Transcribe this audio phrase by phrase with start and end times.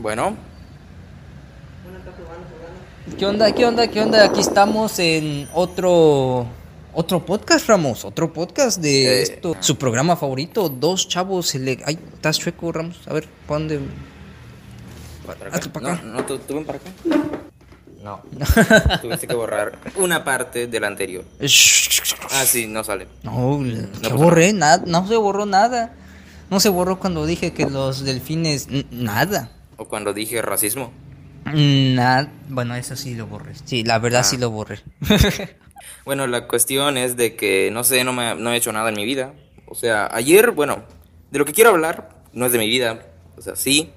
[0.00, 0.36] Bueno,
[3.18, 3.52] ¿Qué onda?
[3.52, 3.88] ¿Qué onda?
[3.88, 4.24] ¿Qué onda?
[4.24, 6.46] Aquí estamos en otro
[6.92, 9.22] otro podcast, Ramos, otro podcast de Eh.
[9.22, 13.80] esto, su programa favorito, dos chavos, ele- ay, estás chueco, Ramos, a ver, ¿para dónde?
[15.26, 15.70] para acá.
[15.72, 16.02] para acá.
[16.04, 16.90] No, no, ¿tú, tú ven para acá.
[18.02, 18.22] No.
[19.02, 21.24] Tuviste que borrar una parte del anterior.
[22.32, 23.08] Ah, sí, no sale.
[23.24, 23.60] No,
[24.02, 25.92] pasa borré nada, no se borró nada.
[26.48, 29.50] No se borró cuando dije que los delfines nada.
[29.80, 30.92] O cuando dije racismo.
[31.46, 32.30] Nada.
[32.50, 33.52] Bueno, eso sí lo borré.
[33.64, 34.24] Sí, la verdad Ah.
[34.24, 34.80] sí lo borré.
[36.04, 38.96] Bueno, la cuestión es de que, no sé, no, me, no he hecho nada en
[38.96, 39.32] mi vida.
[39.66, 40.82] O sea, ayer, bueno,
[41.30, 43.06] de lo que quiero hablar no es de mi vida.
[43.36, 43.90] O sea, sí.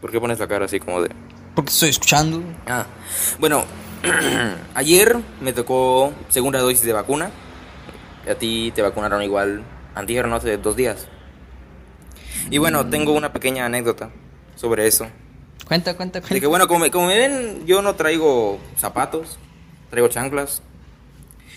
[0.00, 1.10] ¿Por qué pones la cara así como de...
[1.54, 2.42] Porque estoy escuchando.
[2.66, 2.86] Ah,
[3.38, 3.64] bueno,
[4.74, 7.30] ayer me tocó segunda dosis de vacuna.
[8.28, 9.62] A ti te vacunaron igual
[9.94, 11.06] antier, no hace dos días.
[12.50, 14.10] Y bueno, tengo una pequeña anécdota
[14.60, 15.06] sobre eso.
[15.66, 16.48] Cuenta, cuenta, De que cuenta.
[16.48, 19.38] bueno, como, me- como me ven, yo no traigo zapatos,
[19.88, 20.62] traigo chanclas.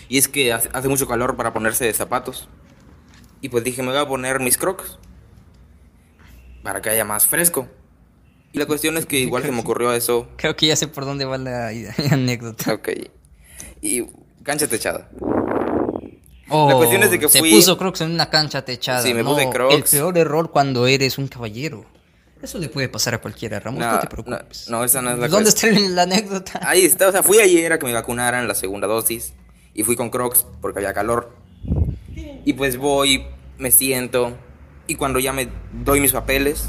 [0.08, 2.48] Y es que hace, hace mucho calor para ponerse zapatos.
[3.40, 4.98] Y pues dije, me voy a poner mis crocs.
[6.62, 7.68] Para que haya más fresco.
[8.52, 10.28] Y la cuestión es que igual se me ocurrió eso.
[10.36, 11.68] Creo que ya sé por dónde va la
[12.10, 12.74] anécdota.
[12.74, 12.88] Ok.
[13.82, 14.04] Y
[14.42, 15.10] cancha techada.
[16.48, 19.02] Oh, La cuestión es de que se fui- puso Crocs en una cancha techada.
[19.02, 19.74] Sí, me No, puse Crocs.
[19.74, 21.84] El peor error cuando eres un caballero.
[22.44, 24.68] Eso le puede pasar a cualquiera, Ramos, no, No, te preocupes.
[24.68, 26.60] no, no, esa no es la ¿Dónde está la anécdota?
[26.62, 29.32] Ahí está, o sea, fui ayer a que me vacunaran la segunda dosis.
[29.72, 31.34] Y fui con crocs porque había calor.
[32.44, 33.24] Y pues voy,
[33.56, 34.36] me siento.
[34.86, 36.66] Y cuando ya me doy mis papeles,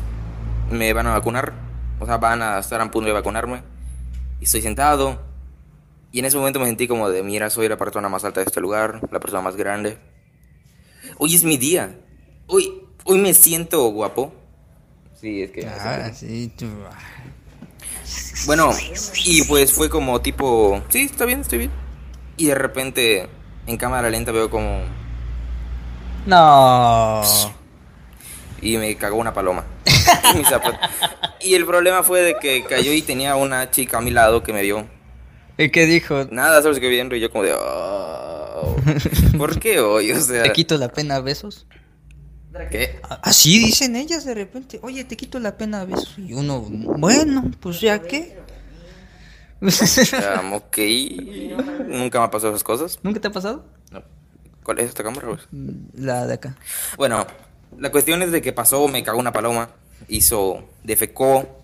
[0.72, 1.54] me van a vacunar.
[2.00, 3.62] O sea, van a estar a punto de vacunarme.
[4.40, 5.22] Y estoy sentado.
[6.14, 8.46] Y en ese momento me sentí como de, mira, soy la persona más alta de
[8.46, 9.98] este lugar, la persona más grande.
[11.18, 12.00] Hoy es mi día.
[12.48, 14.34] Hoy, hoy me siento guapo.
[15.20, 15.66] Sí, es que...
[15.66, 16.68] Ah, sí, tú.
[18.46, 18.72] Bueno,
[19.26, 21.72] y pues fue como tipo, sí, está bien, estoy bien.
[22.38, 23.28] Y de repente,
[23.66, 24.82] en cámara lenta veo como...
[26.26, 27.22] No.
[28.62, 29.66] Y me cagó una paloma.
[30.32, 30.78] En mi zapato.
[31.40, 34.54] y el problema fue de que cayó y tenía una chica a mi lado que
[34.54, 34.88] me vio.
[35.58, 36.26] ¿Y qué dijo?
[36.32, 37.54] Nada, solo se quedó viendo y yo como de...
[37.58, 38.76] "Oh,
[39.38, 40.12] ¿Por qué hoy?
[40.12, 40.44] O sea...
[40.44, 41.66] ¿Te quito la pena besos?
[42.70, 43.00] ¿Qué?
[43.22, 44.80] Así dicen ellas de repente.
[44.82, 46.16] Oye, te quito la pena a besos.
[46.18, 48.38] Y uno, bueno, pues ya qué.
[49.62, 50.78] Um, ok.
[51.88, 53.00] Nunca me ha pasado esas cosas.
[53.04, 53.66] ¿Nunca te ha pasado?
[53.92, 54.04] No.
[54.64, 55.28] ¿Cuál es esta cámara?
[55.28, 55.48] pues?
[55.94, 56.58] La de acá.
[56.98, 57.26] Bueno,
[57.78, 59.70] la cuestión es de que pasó, me cagó una paloma,
[60.08, 61.64] hizo, defecó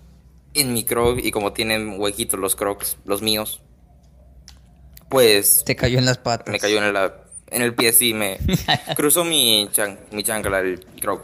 [0.53, 3.61] en mi croc y como tienen huequitos los crocs, los míos,
[5.09, 6.51] pues Te cayó en las patas.
[6.51, 7.20] me cayó en, la,
[7.51, 8.39] en el pie, sí, me
[8.95, 11.21] cruzó mi, chan, mi chancla, el croc.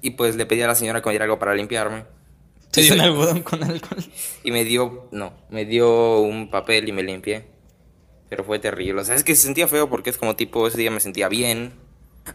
[0.00, 2.04] Y pues le pedí a la señora que me diera algo para limpiarme.
[2.70, 4.02] Te dio un algodón con alcohol.
[4.44, 7.44] Y me dio, no, me dio un papel y me limpié.
[8.28, 9.02] Pero fue terrible.
[9.02, 11.28] O sea, es que se sentía feo porque es como tipo, ese día me sentía
[11.28, 11.72] bien.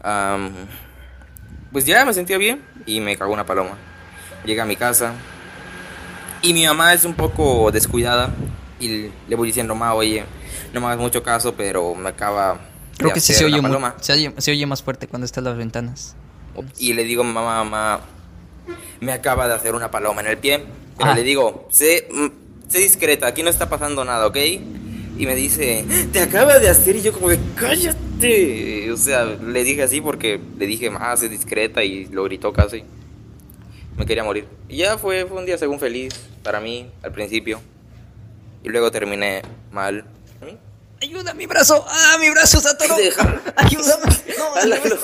[0.02, 0.54] Am,
[1.72, 3.76] pues ya me sentía bien y me cagó una paloma.
[4.44, 5.14] Llegué a mi casa
[6.40, 8.32] y mi mamá es un poco descuidada
[8.78, 10.24] y le voy diciendo, ma, oye,
[10.72, 12.60] no me hagas mucho caso, pero me acaba
[12.98, 13.94] Creo que sí se oye, una mu- paloma.
[14.00, 16.14] se oye, se oye más fuerte cuando están las ventanas.
[16.78, 18.00] Y le digo, mamá, mamá,
[19.00, 20.64] me acaba de hacer una paloma en el pie.
[20.98, 21.14] Pero Ah.
[21.14, 24.36] le digo, sé, mm, sé discreta, aquí no está pasando nada, ¿ok?
[24.36, 28.90] Y me dice, te acaba de hacer y yo como de, cállate.
[28.90, 32.82] O sea, le dije así porque le dije, más sé discreta y lo gritó casi.
[33.96, 34.46] Me quería morir.
[34.68, 37.60] Y ya fue, fue un día según feliz para mí al principio.
[38.64, 40.04] Y luego terminé mal.
[41.00, 41.84] ¡Ayuda, mi brazo!
[41.88, 42.96] ¡Ah, mi brazo se atoró!
[43.56, 44.04] ¡Ayúdame!
[44.38, 44.90] No, ayúdame.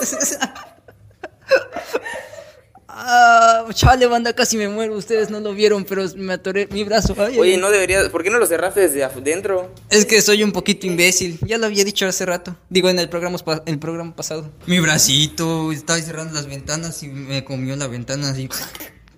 [2.97, 4.95] Ah, chale, banda, casi me muero.
[4.95, 7.15] Ustedes no lo vieron, pero me atoré mi brazo.
[7.19, 7.61] Ay, Oye, ay.
[7.61, 9.73] no deberías, ¿por qué no lo cerraste desde adentro?
[9.91, 11.41] Es que soy un poquito imbécil.
[11.45, 12.57] Ya lo había dicho hace rato.
[12.71, 14.49] Digo, en el programa, el programa pasado.
[14.67, 18.49] Mi bracito, estaba cerrando las ventanas y me comió la ventana así.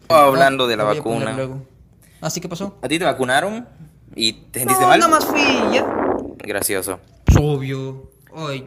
[0.09, 1.37] Hablando de la vacuna.
[2.23, 2.79] ¿Así que pasó?
[2.81, 3.69] ¿A ti te vacunaron?
[4.15, 5.01] ¿Y te sentiste No, mal?
[5.01, 5.43] nada más fui
[5.75, 5.85] ya.
[6.47, 7.01] Gracioso.
[7.39, 8.11] Obvio.
[8.35, 8.67] Ay,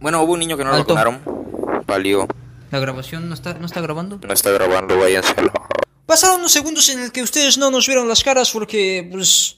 [0.00, 0.94] Bueno, hubo un niño que no lo Alto.
[0.94, 1.84] vacunaron.
[1.86, 2.26] Valió.
[2.70, 4.18] ¿la grabación no está, no está grabando?
[4.26, 5.34] No está grabando, váyanse.
[6.06, 9.56] Pasaron unos segundos en el que ustedes no nos vieron las caras porque, pues,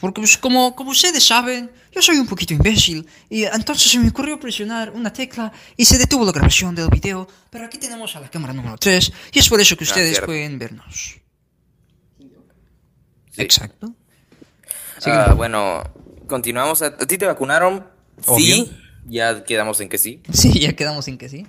[0.00, 4.08] porque, pues, como, como ustedes saben, yo soy un poquito imbécil y entonces se me
[4.08, 7.28] ocurrió presionar una tecla y se detuvo la grabación del video.
[7.50, 10.26] Pero aquí tenemos a la cámara número 3 y es por eso que ustedes cierto.
[10.26, 11.18] pueden vernos.
[13.32, 13.42] Sí.
[13.42, 13.92] Exacto.
[15.06, 15.82] Ah, bueno,
[16.30, 16.80] continuamos.
[16.80, 17.86] ¿A, a ti te vacunaron?
[18.26, 18.54] Obvio.
[18.54, 18.72] Sí.
[19.06, 20.22] Ya quedamos en que sí.
[20.32, 21.46] Sí, ya quedamos en que sí.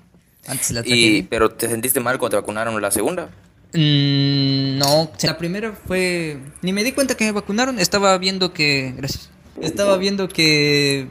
[0.48, 3.30] Antes la Y, pero te sentiste mal cuando te vacunaron la segunda.
[3.74, 6.40] Mm, no, la primera fue...
[6.62, 8.94] Ni me di cuenta que me vacunaron, estaba viendo que...
[8.98, 9.30] Gracias.
[9.62, 11.08] Estaba viendo que...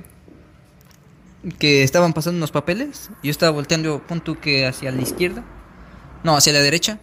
[1.58, 3.11] Que estaban pasando unos papeles.
[3.23, 5.44] Yo estaba volteando, punto que hacia la izquierda.
[6.23, 6.99] No, hacia la derecha.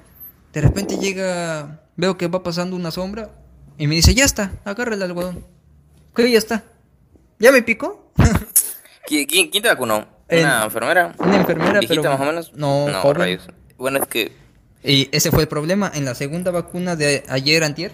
[0.53, 1.81] De repente llega...
[1.95, 3.31] Veo que va pasando una sombra.
[3.79, 5.43] Y me dice, ya está, agarra el algodón.
[6.17, 6.31] ¿Qué?
[6.31, 6.63] Ya está.
[7.39, 8.11] ¿Ya me picó?
[9.07, 9.95] ¿Qui- ¿Quién, quién te vacunó?
[10.29, 11.15] ¿Una El- enfermera?
[11.19, 12.11] Una enfermera, ¿Viejita pero...
[12.13, 12.53] más o menos?
[12.53, 13.47] No, no rayos.
[13.77, 14.31] Bueno, es que...
[14.83, 15.91] Y ese fue el problema.
[15.93, 17.91] En la segunda vacuna de ayer, antier,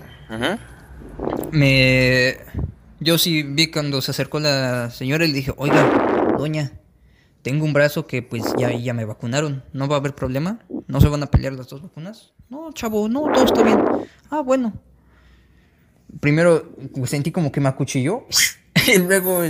[1.51, 2.37] me...
[2.99, 6.71] Yo sí vi cuando se acercó la señora y le dije, oiga, doña,
[7.41, 9.63] tengo un brazo que pues ya, ya me vacunaron.
[9.73, 10.59] ¿No va a haber problema?
[10.87, 12.31] ¿No se van a pelear las dos vacunas?
[12.49, 13.83] No, chavo, no, todo está bien.
[14.29, 14.73] Ah, bueno.
[16.19, 16.63] Primero
[17.05, 18.25] sentí como que me acuchilló.
[18.87, 19.41] y luego...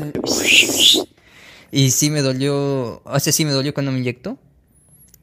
[1.72, 3.02] Y sí me dolió...
[3.16, 4.38] Ese sí me dolió cuando me inyectó.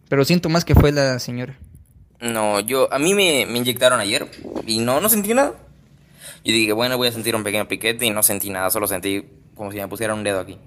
[0.08, 1.58] Pero siento más que fue la señora.
[2.20, 2.92] No, yo...
[2.92, 4.30] A mí me, me inyectaron ayer
[4.66, 5.54] y no, no sentí nada.
[6.44, 8.70] Yo dije, bueno, voy a sentir un pequeño piquete y no sentí nada.
[8.70, 10.58] Solo sentí como si me pusieran un dedo aquí.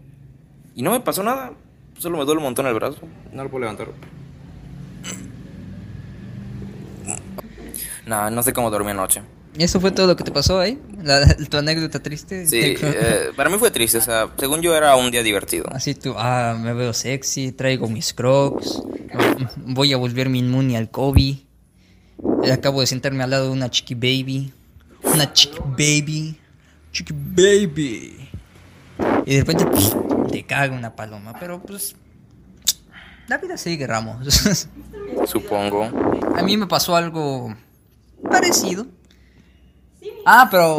[0.76, 1.54] Y no me pasó nada.
[1.98, 3.00] Solo me duele un montón el brazo.
[3.32, 3.88] No lo puedo levantar.
[8.06, 9.22] No, no sé cómo dormí anoche.
[9.58, 10.80] ¿Eso fue todo lo que te pasó ahí?
[11.04, 12.48] La- tu anécdota triste.
[12.48, 13.98] Sí, eh, para mí fue triste.
[13.98, 15.66] O sea, según yo era un día divertido.
[15.72, 18.82] Así tú, ah, me veo sexy, traigo mis crocs,
[19.58, 21.38] voy a volverme inmune al COVID.
[22.52, 24.52] Acabo de sentarme al lado de una chiqui baby.
[25.04, 26.38] Una chiqui baby.
[26.92, 28.30] Chiqui baby.
[29.26, 29.96] Y de repente pss,
[30.32, 31.34] te caga una paloma.
[31.40, 31.96] Pero pues.
[33.28, 34.26] La vida sigue, Ramos.
[35.28, 35.90] Supongo.
[36.36, 37.54] A mí me pasó algo
[38.30, 38.86] parecido.
[40.26, 40.78] Ah, pero.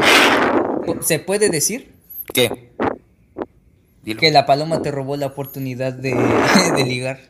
[1.00, 1.94] ¿Se puede decir?
[2.32, 2.72] ¿Qué?
[4.02, 4.20] Dilo.
[4.20, 6.14] Que la paloma te robó la oportunidad de,
[6.76, 7.20] de ligar.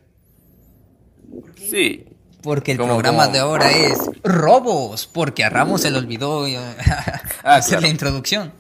[1.57, 2.07] Sí.
[2.43, 3.33] Porque el ¿Cómo, programa cómo?
[3.33, 5.07] de ahora es robos.
[5.07, 6.45] Porque a Ramos se le olvidó
[7.43, 7.83] Ah, hacer claro.
[7.83, 8.53] la introducción.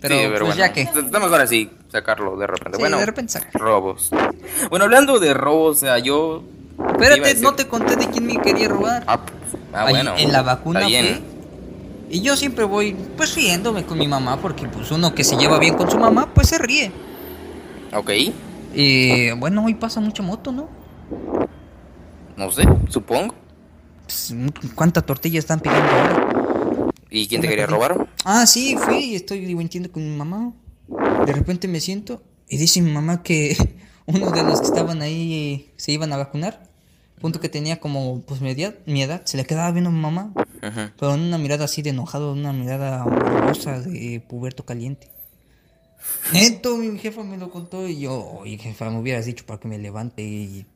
[0.00, 0.54] Pero, sí, pues bueno.
[0.56, 0.82] ya que.
[0.82, 2.76] Está mejor así, sacarlo de repente.
[2.76, 3.58] Sí, bueno, de repente saca.
[3.58, 4.10] robos.
[4.70, 6.44] Bueno, hablando de robos, o sea, yo.
[6.92, 9.04] Espérate, no te conté de quién me quería robar.
[9.06, 9.20] Ah,
[9.72, 10.14] ah, Ahí bueno.
[10.18, 11.06] En la vacuna Está bien.
[11.06, 11.31] fue.
[12.12, 14.38] Y yo siempre voy, pues riéndome con mi mamá.
[14.38, 16.92] Porque, pues uno que se lleva bien con su mamá, pues se ríe.
[17.94, 18.10] Ok.
[18.74, 20.68] Y bueno, hoy pasa mucha moto, ¿no?
[22.36, 23.34] No sé, supongo.
[24.04, 24.34] Pues,
[24.74, 26.92] ¿Cuánta tortilla están pidiendo ahora?
[27.08, 27.94] ¿Y quién te quería tortilla.
[27.94, 28.08] robar?
[28.26, 30.52] Ah, sí, fui y estoy divirtiendo con mi mamá.
[31.24, 33.56] De repente me siento y dice mi mamá que
[34.04, 36.71] uno de los que estaban ahí se iban a vacunar.
[37.22, 40.00] Punto que tenía como pues mi edad, mi edad, se le quedaba viendo a mi
[40.00, 40.34] mamá.
[40.60, 45.08] Pero en una mirada así de enojado, una mirada amorosa de puberto caliente.
[46.32, 49.68] Neto, mi jefa me lo contó y yo, oye jefa, me hubieras dicho para que
[49.68, 50.66] me levante y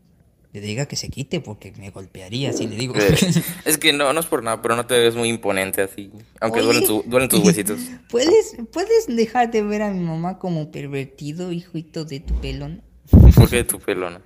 [0.53, 2.95] le diga que se quite porque me golpearía si le digo.
[3.65, 6.11] Es que no, no es por nada, pero no te ves muy imponente así.
[6.41, 6.67] Aunque Oye.
[6.67, 7.81] duelen, tu- duelen tus huesitos.
[8.09, 12.83] ¿Puedes, ¿Puedes dejar de ver a mi mamá como pervertido, hijito de tu pelón?
[13.35, 14.21] ¿Por qué tu pelona?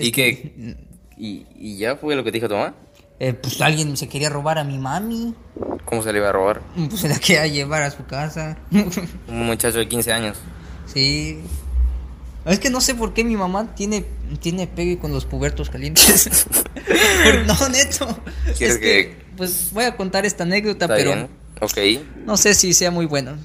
[0.00, 0.76] ¿Y qué?
[1.24, 2.74] ¿Y, ¿Y ya fue lo que te dijo tu mamá?
[3.20, 5.34] Eh, pues alguien se quería robar a mi mami.
[5.84, 6.60] ¿Cómo se le iba a robar?
[6.88, 8.58] Pues se la quería llevar a su casa.
[9.28, 10.38] Un muchacho de 15 años.
[10.86, 11.38] sí.
[12.44, 14.04] Es que no sé por qué mi mamá tiene,
[14.40, 16.46] tiene pegue con los pubertos calientes.
[17.46, 18.18] No, neto.
[18.58, 21.28] ¿Quieres Es que, que- pues voy a contar esta anécdota, ¿Está pero bien?
[22.26, 23.36] No sé si sea muy bueno.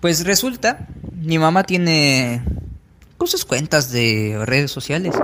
[0.00, 2.42] Pues resulta, mi mamá tiene
[3.16, 5.14] cosas cuentas de redes sociales.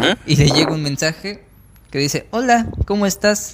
[0.00, 0.18] Ujú.
[0.26, 1.44] Y le llega un mensaje
[1.90, 3.52] que dice, hola, ¿cómo estás?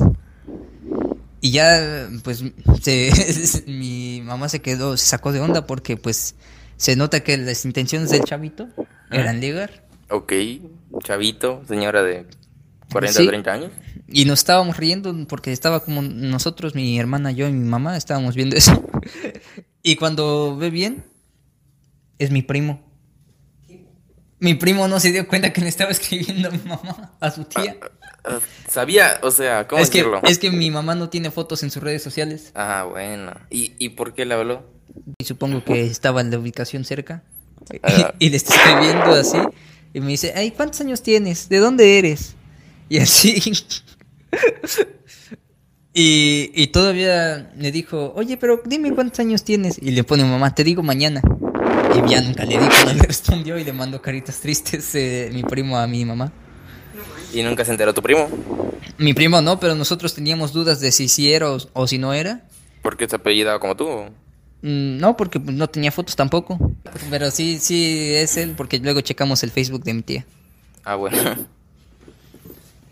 [1.40, 2.42] Y ya, pues,
[2.82, 6.34] se- mi mamá se quedó, se sacó de onda porque, pues,
[6.76, 8.68] se nota que las intenciones del chavito
[9.10, 9.84] eran ligar.
[10.10, 10.32] Ok.
[11.02, 12.26] Chavito, señora de
[12.92, 13.26] 40, Sí.
[13.26, 13.70] 30 años.
[14.08, 18.34] Y nos estábamos riendo porque estaba como nosotros, mi hermana, yo y mi mamá, estábamos
[18.36, 18.82] viendo eso.
[19.82, 21.04] y cuando ve bien,
[22.18, 22.82] es mi primo.
[24.38, 27.44] Mi primo no se dio cuenta que le estaba escribiendo a mi mamá, a su
[27.44, 27.76] tía.
[28.24, 28.38] Ah,
[28.68, 30.20] Sabía, o sea, ¿cómo Es que, decirlo?
[30.24, 32.50] es que mi mamá no tiene fotos en sus redes sociales.
[32.54, 33.32] Ah, bueno.
[33.50, 34.64] ¿Y, ¿Y por qué le habló?
[35.18, 37.22] Y supongo que estaba en la ubicación cerca.
[37.82, 38.12] Ah.
[38.18, 39.38] y le está escribiendo así.
[39.94, 41.48] Y me dice, ay, ¿cuántos años tienes?
[41.48, 42.34] ¿De dónde eres?
[42.88, 43.40] Y así.
[45.94, 49.78] y, y todavía le dijo, oye, pero dime cuántos años tienes.
[49.80, 51.22] Y le pone mamá, te digo mañana.
[52.04, 55.42] Y ya nunca le dijo, no le respondió y le mandó caritas tristes eh, mi
[55.42, 56.32] primo a mi mamá.
[57.32, 58.28] ¿Y nunca se enteró tu primo?
[58.98, 62.12] Mi primo no, pero nosotros teníamos dudas de si sí era o, o si no
[62.14, 62.42] era.
[62.82, 63.86] ¿Por qué se apellidaba como tú?
[64.62, 66.72] Mm, No, porque pues, no tenía fotos tampoco.
[67.10, 70.24] Pero sí, sí es él, porque luego checamos el Facebook de mi tía.
[70.84, 71.16] Ah, bueno.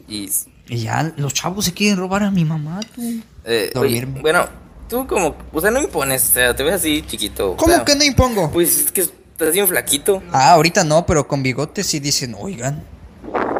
[0.08, 0.28] ¿Y,
[0.68, 3.02] Y ya los chavos se quieren robar a mi mamá, tú.
[3.44, 4.46] Eh, oye, bueno,
[4.88, 7.52] tú como, o sea, no impones, o sea, te ves así chiquito.
[7.52, 8.50] o ¿Cómo sea, que no impongo?
[8.50, 10.22] Pues es que estás bien flaquito.
[10.32, 12.84] Ah, ahorita no, pero con bigotes sí dicen, oigan,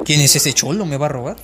[0.04, 0.84] ¿quién es ese cholo?
[0.86, 1.36] ¿Me va a robar?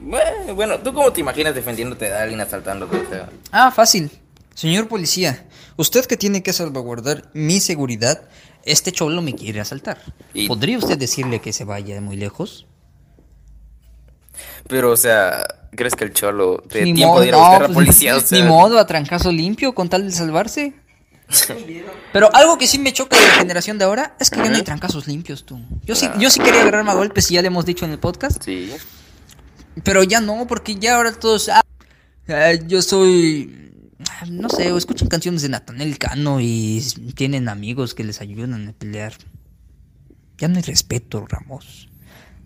[0.00, 2.96] Bueno, bueno, ¿tú cómo te imaginas defendiéndote de alguien asaltándote?
[2.96, 4.10] O sea, Ah, fácil.
[4.54, 8.22] Señor policía, usted que tiene que salvaguardar mi seguridad,
[8.64, 9.98] este cholo me quiere asaltar.
[10.32, 12.66] Y- ¿Podría usted decirle que se vaya muy lejos?
[14.68, 17.42] pero, o sea, ¿crees que el cholo dé Ni tiempo modo, de ir a no,
[17.42, 18.16] buscar a la pues, policía?
[18.16, 20.74] O sea, Ni modo, a trancazo limpio con tal de salvarse.
[22.12, 24.56] Pero algo que sí me choca de la generación de ahora es que ya no
[24.56, 25.60] hay trancazos limpios, tú.
[25.84, 27.98] Yo sí, yo sí quería agarrarme a golpes, y ya le hemos dicho en el
[27.98, 28.42] podcast.
[28.44, 28.70] Sí.
[29.82, 31.48] Pero ya no, porque ya ahora todos.
[31.48, 31.62] ah,
[32.28, 33.72] ah, yo soy.
[34.08, 38.68] ah, No sé, o escuchan canciones de Natanel Cano y tienen amigos que les ayudan
[38.68, 39.14] a pelear.
[40.38, 41.88] Ya no hay respeto, Ramos.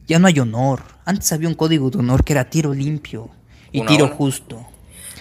[0.08, 0.82] Ya no hay honor.
[1.04, 3.28] Antes había un código de honor que era tiro limpio
[3.70, 4.66] y tiro justo.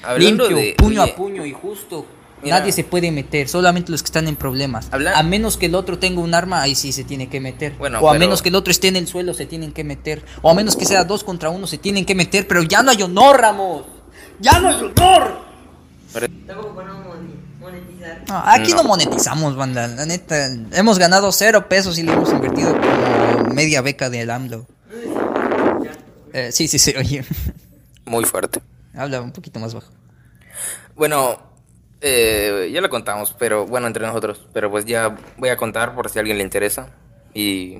[0.03, 2.05] Hablando limpio, de- puño oye, a puño y justo.
[2.41, 2.59] Mira.
[2.59, 4.87] Nadie se puede meter, solamente los que están en problemas.
[4.91, 7.73] Habla- A menos que el otro tenga un arma, ahí sí se tiene que meter.
[7.79, 9.83] Bueno, o a pero- menos que el otro esté en el suelo, se tienen que
[9.83, 10.23] meter.
[10.43, 12.47] O a menos que sea dos contra uno, se tienen que meter.
[12.47, 13.83] Pero ya no hay honor, Ramos.
[14.39, 15.41] ¡Ya no hay honor!
[18.27, 18.77] No, aquí no.
[18.83, 18.89] No.
[18.89, 19.87] monetizamos, banda.
[19.87, 24.65] La neta, hemos ganado cero pesos y le hemos invertido como media beca del AMLO.
[26.33, 27.23] Eh, sí, sí, sí, oye.
[28.05, 28.61] Muy fuerte.
[28.95, 29.91] Habla un poquito más bajo.
[30.95, 31.39] Bueno,
[32.01, 34.47] eh, ya lo contamos, pero bueno, entre nosotros.
[34.53, 36.89] Pero pues ya voy a contar por si a alguien le interesa.
[37.33, 37.79] Y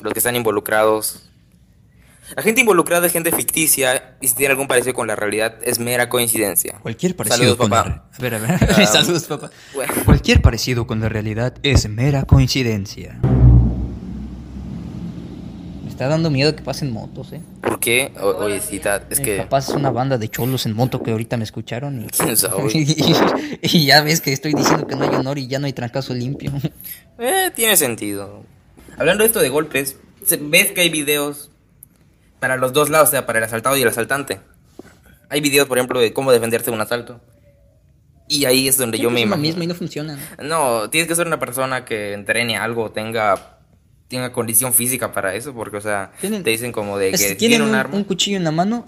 [0.00, 1.30] los que están involucrados.
[2.34, 5.78] La gente involucrada es gente ficticia y si tiene algún parecido con la realidad es
[5.78, 6.76] mera coincidencia.
[6.82, 7.88] Cualquier parecido Saludos, con papá.
[7.88, 7.94] la...
[8.18, 8.86] A ver, a ver.
[8.88, 9.50] Saludos, papá.
[9.74, 9.94] bueno.
[10.04, 13.20] Cualquier parecido con la realidad es mera coincidencia.
[15.96, 17.40] Está dando miedo que pasen motos, eh.
[17.62, 18.12] ¿Por qué?
[18.20, 19.38] O- oye, sí, ta- es que...
[19.38, 22.06] Capaz es una banda de cholos en moto que ahorita me escucharon y...
[22.08, 22.64] ¿Quién sabe?
[22.74, 23.14] y,
[23.62, 26.12] y ya ves que estoy diciendo que no hay honor y ya no hay trancazo
[26.14, 26.52] limpio.
[27.18, 28.44] Eh, tiene sentido.
[28.98, 29.96] Hablando de esto de golpes,
[30.38, 31.50] ves que hay videos
[32.40, 34.38] para los dos lados, o sea, para el asaltado y el asaltante.
[35.30, 37.22] Hay videos, por ejemplo, de cómo defenderse de un asalto.
[38.28, 39.48] Y ahí es donde yo me es lo imagino.
[39.48, 40.18] mismo y no funciona.
[40.38, 40.44] ¿no?
[40.82, 43.55] No, tienes que ser una persona que entrene algo, tenga,
[44.08, 47.36] tenga condición física para eso, porque, o sea, Tienen- te dicen como de que Es-
[47.36, 47.96] tienen un, un, arma.
[47.96, 48.84] un cuchillo en la mano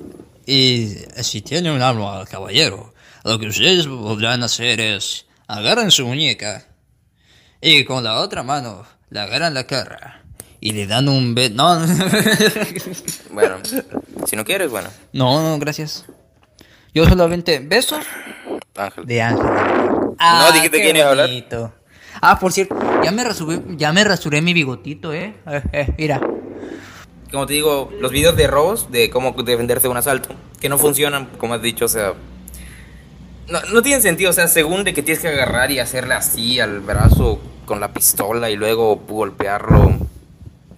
[0.46, 2.92] y si tienen un arma, caballero,
[3.24, 6.66] lo que ustedes podrán hacer es agarran su muñeca
[7.60, 10.22] y con la otra mano le agarran la cara
[10.60, 11.50] y le dan un be...
[11.50, 11.78] No,
[13.32, 13.56] Bueno,
[14.26, 16.04] si no quieres, bueno, no, no, gracias.
[16.94, 18.04] Yo solamente besos
[18.76, 19.06] Ángel.
[19.06, 19.46] de ángel.
[19.46, 21.30] No dijiste qué quién iba a hablar.
[22.20, 25.34] Ah, por cierto, ya me rasuré, ya me rasuré mi bigotito, eh.
[25.46, 26.20] Eh, eh, mira.
[27.30, 30.78] Como te digo, los videos de robos, de cómo defenderse de un asalto, que no
[30.78, 32.14] funcionan, como has dicho, o sea...
[33.48, 36.60] No, no tienen sentido, o sea, según de que tienes que agarrar y hacerle así
[36.60, 39.98] al brazo con la pistola y luego golpearlo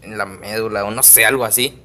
[0.02, 1.78] en la médula o no sé, algo así.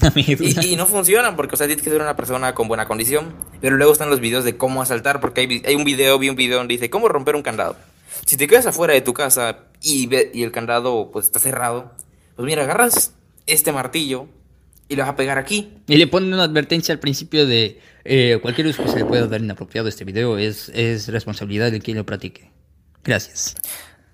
[0.14, 3.32] Y, y no funcionan porque, o sea, tienes que ser una persona con buena condición.
[3.60, 6.36] Pero luego están los videos de cómo asaltar, porque hay, hay un video, vi un
[6.36, 7.76] video donde dice cómo romper un candado.
[8.26, 11.92] Si te quedas afuera de tu casa y, ve- y el candado pues está cerrado,
[12.36, 13.14] pues mira, agarras
[13.46, 14.28] este martillo
[14.88, 15.72] y lo vas a pegar aquí.
[15.86, 19.26] Y le ponen una advertencia al principio de eh, cualquier uso que se le pueda
[19.26, 22.50] dar inapropiado a este video es, es responsabilidad de quien lo practique.
[23.04, 23.54] Gracias.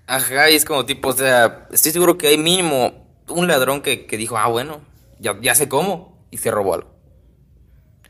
[0.07, 4.05] Ajá, y es como tipo, o sea, estoy seguro que hay mínimo un ladrón que,
[4.05, 4.81] que dijo, ah, bueno,
[5.19, 6.95] ya, ya sé cómo, y se robó algo.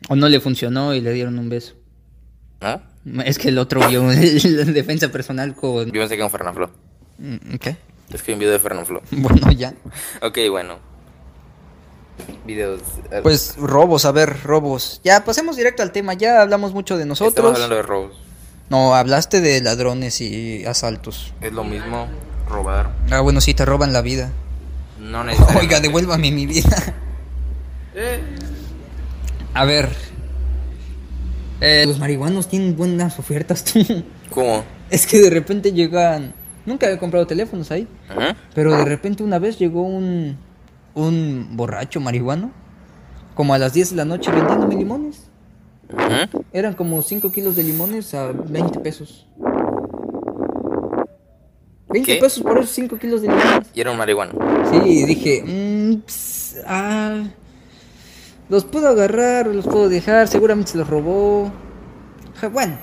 [0.09, 1.75] O no le funcionó y le dieron un beso.
[2.61, 2.81] ¿Ah?
[3.23, 5.85] Es que el otro vio en defensa personal con...
[5.85, 6.69] Yo pensé que un Fernanfloo.
[7.19, 7.77] Mm, ¿Qué?
[8.11, 9.01] Es que hay un video de Fernanfloo.
[9.11, 9.73] Bueno, ya.
[10.21, 10.77] Ok, bueno.
[12.45, 12.81] Videos.
[13.11, 15.01] eh, Pues robos, a ver, robos.
[15.03, 16.13] Ya, pasemos directo al tema.
[16.13, 17.53] Ya hablamos mucho de Estamos nosotros.
[17.55, 18.13] hablando de robos.
[18.69, 21.33] No, hablaste de ladrones y asaltos.
[21.41, 22.07] Es lo mismo
[22.49, 22.89] robar.
[23.11, 24.31] Ah, bueno, sí, te roban la vida.
[24.99, 25.65] No necesariamente.
[25.67, 26.95] Oiga, devuélvame mi vida.
[27.93, 28.19] Eh,
[29.53, 29.89] A ver.
[31.61, 33.79] Eh, los marihuanos tienen buenas ofertas, tú.
[34.29, 34.63] ¿Cómo?
[34.89, 36.33] Es que de repente llegan.
[36.65, 37.87] Nunca he comprado teléfonos ahí.
[38.53, 40.37] Pero de repente una vez llegó un.
[40.93, 42.51] Un borracho marihuano.
[43.35, 45.29] Como a las 10 de la noche vendiéndome limones.
[46.53, 49.27] Eran como 5 kilos de limones a 20 pesos.
[51.89, 52.19] 20 ¿Qué?
[52.19, 53.67] pesos por esos 5 kilos de limones.
[53.73, 54.33] Y era un marihuano.
[54.71, 56.01] Sí, dije, mm,
[56.65, 57.23] ah,
[58.49, 61.51] los puedo agarrar, los puedo dejar, seguramente se los robó.
[62.35, 62.77] Ja, Bueno,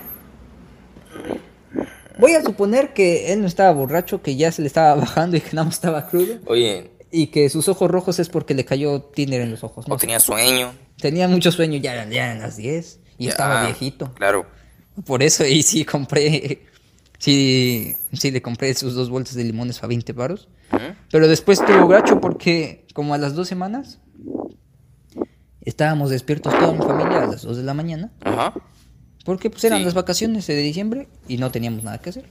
[2.19, 5.41] voy a suponer que él no estaba borracho, que ya se le estaba bajando y
[5.41, 6.35] que nada más estaba crudo.
[6.45, 9.87] Oye, y que sus ojos rojos es porque le cayó Tinder en los ojos.
[9.87, 9.95] ¿no?
[9.95, 10.73] O tenía sueño.
[10.99, 14.13] Tenía mucho sueño, ya, eran- ya eran las 10 y Ya, estaba viejito.
[14.15, 14.45] Claro.
[15.05, 16.61] Por eso, y sí compré,
[17.17, 20.47] sí, sí le compré sus dos bolsas de limones a 20 baros.
[20.71, 20.83] Ujú.
[21.11, 23.99] Pero después estuvo gacho porque como a las dos semanas
[25.65, 28.11] estábamos despiertos toda mi familia a las 2 de la mañana.
[28.23, 28.53] Ajá.
[29.25, 29.85] Porque pues eran Sí.
[29.85, 32.25] las vacaciones de diciembre y no teníamos nada que hacer.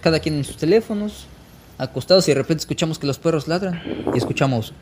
[0.00, 1.26] Cada quien en sus teléfonos,
[1.78, 3.82] acostados y de repente escuchamos que los perros ladran
[4.14, 4.72] y escuchamos...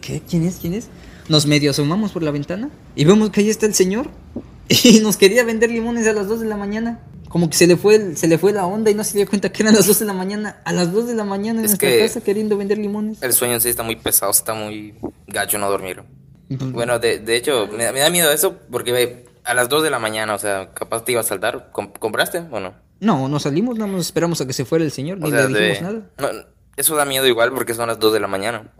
[0.00, 0.22] ¿Qué?
[0.28, 0.56] ¿Quién es?
[0.60, 0.88] ¿Quién es?
[1.28, 4.08] Nos medio asomamos por la ventana y vemos que ahí está el señor
[4.68, 7.00] y nos quería vender limones a las 2 de la mañana.
[7.32, 9.26] Como que se le fue el- se le fue la onda y no se dio
[9.26, 10.60] cuenta que eran las 2 de la mañana.
[10.66, 13.22] A las 2 de la mañana en Es nuestra que- casa queriendo vender limones.
[13.22, 14.94] El sueño en sí está muy pesado, está muy
[15.28, 16.02] gacho no dormir.
[16.50, 19.82] Bueno, de, de hecho, me, da- me da miedo eso porque ve, a las 2
[19.82, 21.70] de la mañana, o sea, capaz te iba a saltar.
[21.72, 22.74] Com- ¿Compraste o no?
[23.00, 25.48] No, no salimos, nada más esperamos a que se fuera el señor, O ni sea,
[25.48, 26.10] le dijimos de- nada.
[26.18, 26.28] no,
[26.76, 28.70] eso da miedo igual porque son las 2 de la mañana.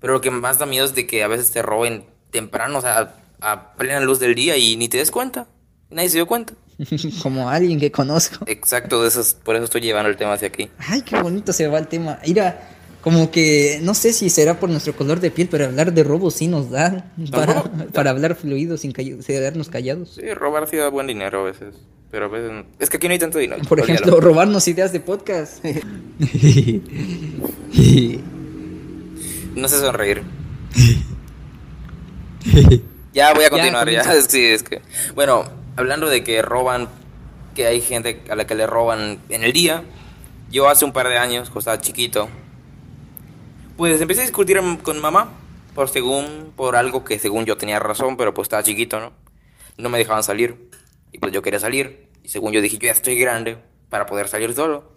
[0.00, 2.80] Pero lo que más da miedo es de que a veces te roben temprano, o
[2.82, 5.46] sea, a, a plena luz del día y ni te des cuenta.
[5.90, 6.52] Nadie se dio cuenta.
[7.22, 8.44] Como alguien que conozco.
[8.46, 10.70] Exacto, de esos, por eso estoy llevando el tema hacia aquí.
[10.78, 12.18] Ay, qué bonito se va el tema.
[12.26, 12.68] Mira,
[13.02, 16.34] como que no sé si será por nuestro color de piel, pero hablar de robos
[16.34, 20.14] sí nos da para, para hablar fluido sin, call- quedarnos callados.
[20.14, 21.74] Sí, robar sí da buen dinero a veces.
[22.10, 22.50] Pero a veces.
[22.52, 22.64] no.
[22.78, 23.62] Es que aquí no hay tanto dinero.
[23.68, 24.00] Por olvídalo.
[24.00, 25.64] ejemplo, robarnos ideas de podcast.
[29.54, 30.22] No sé sonreír.
[33.12, 34.02] ya voy a continuar, ya.
[34.04, 34.30] comienza.
[34.30, 34.80] Sí, es que.
[35.14, 35.44] Bueno,
[35.78, 36.88] hablando de que roban,
[37.54, 39.84] que hay gente a la que le roban en el día.
[40.50, 42.28] Yo hace un par de años, cuando estaba chiquito,
[43.76, 45.30] pues empecé a discutir con mamá
[45.76, 49.12] por según por algo que según yo tenía razón, pero pues estaba chiquito, ¿no?
[49.76, 50.68] No me dejaban salir
[51.12, 53.58] y pues yo quería salir y según yo dije, yo ya estoy grande
[53.88, 54.90] para poder salir solo.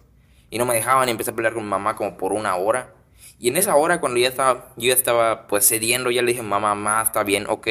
[0.50, 2.92] Y no me dejaban y empecé a pelear con mamá como por una hora.
[3.38, 6.42] Y en esa hora cuando ya estaba yo ya estaba pues cediendo, ya le dije,
[6.42, 7.68] "Mamá, mamá, está bien, ok."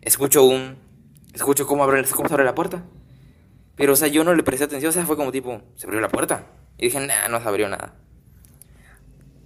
[0.00, 0.85] Escucho un
[1.36, 2.82] escucho cómo abre cómo se abre la puerta.
[3.76, 6.00] Pero o sea, yo no le presté atención, o sea, fue como tipo, se abrió
[6.00, 6.46] la puerta.
[6.78, 7.94] Y dije, "Nah, no se abrió nada."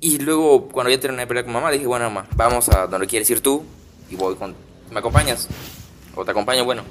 [0.00, 2.86] Y luego, cuando ya terminé de pelear con mamá, le dije, bueno, mamá, vamos a
[2.86, 3.64] donde quieres ir tú
[4.08, 4.54] y voy con...
[4.90, 5.46] ¿Me acompañas?
[6.14, 6.84] O te acompaño, bueno.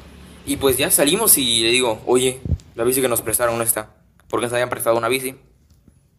[0.46, 2.40] Y pues ya salimos y le digo, oye,
[2.76, 3.96] la bici que nos prestaron no está.
[4.30, 5.36] Porque nos habían prestado una bici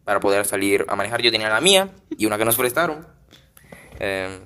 [0.05, 1.23] para poder salir a manejar.
[1.23, 3.07] Yo tenía la mía y una que nos prestaron.
[4.01, 4.41] Eh,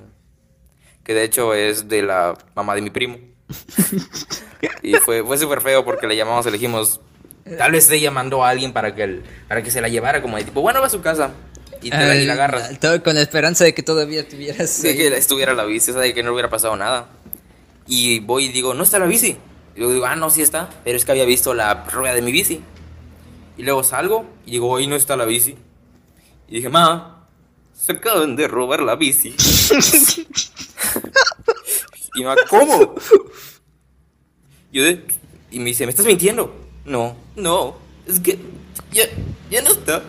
[1.02, 3.16] que de hecho es de la mamá de mi primo.
[4.82, 7.00] Y fue, fue súper feo porque le llamamos y le dijimos,
[7.58, 10.36] tal vez ella mandó a alguien para que, el- para que se la llevara como
[10.36, 11.30] de tipo, bueno, va a su casa.
[11.82, 12.80] Y, te la, y la agarras.
[12.80, 14.80] Todo con la esperanza de que todavía tuvieras.
[14.82, 14.96] De ahí.
[14.96, 17.08] que estuviera la bici, o sea, de que no hubiera pasado nada.
[17.86, 19.36] Y voy y digo, no está la bici.
[19.76, 20.70] Y luego digo, ah, no, sí está.
[20.84, 22.62] Pero es que había visto la rueda de mi bici.
[23.58, 25.56] Y luego salgo y digo, hoy no está la bici.
[26.48, 27.26] Y dije, ma,
[27.74, 29.34] se acaban de robar la bici.
[32.14, 32.94] y ma, ¿cómo?
[34.74, 35.04] Yo de,
[35.50, 36.52] y me dice, ¿me estás mintiendo?
[36.84, 38.38] No, no, es que
[38.92, 39.04] ya,
[39.50, 40.02] ya no está.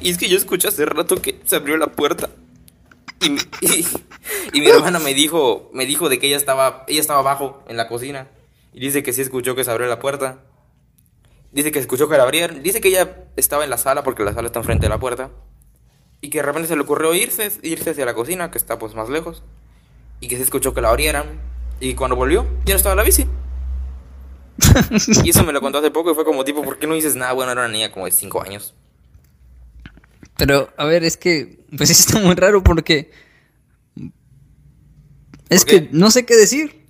[0.00, 2.28] Y es que yo escuché hace rato que se abrió la puerta.
[3.20, 3.28] Y,
[3.64, 3.86] y-
[4.52, 7.76] y mi hermana me dijo, me dijo de que ella estaba, ella estaba abajo en
[7.76, 8.26] la cocina.
[8.72, 10.40] Y dice que sí escuchó que se abrió la puerta.
[11.52, 12.62] Dice que escuchó que la abrieron.
[12.64, 15.30] Dice que ella estaba en la sala porque la sala está enfrente de la puerta.
[16.20, 18.94] Y que de repente se le ocurrió irse, irse hacia la cocina, que está pues
[18.94, 19.44] más lejos.
[20.20, 21.40] Y que se escuchó que la abrieran.
[21.80, 23.26] Y cuando volvió, ya no estaba la bici.
[25.24, 27.14] y eso me lo contó hace poco y fue como tipo, ¿por qué no dices
[27.14, 27.32] nada?
[27.32, 28.74] Bueno, era una niña como de 5 años.
[30.36, 31.60] Pero, a ver, es que.
[31.76, 33.10] Pues está muy raro porque.
[35.48, 36.84] Es que no sé qué decir.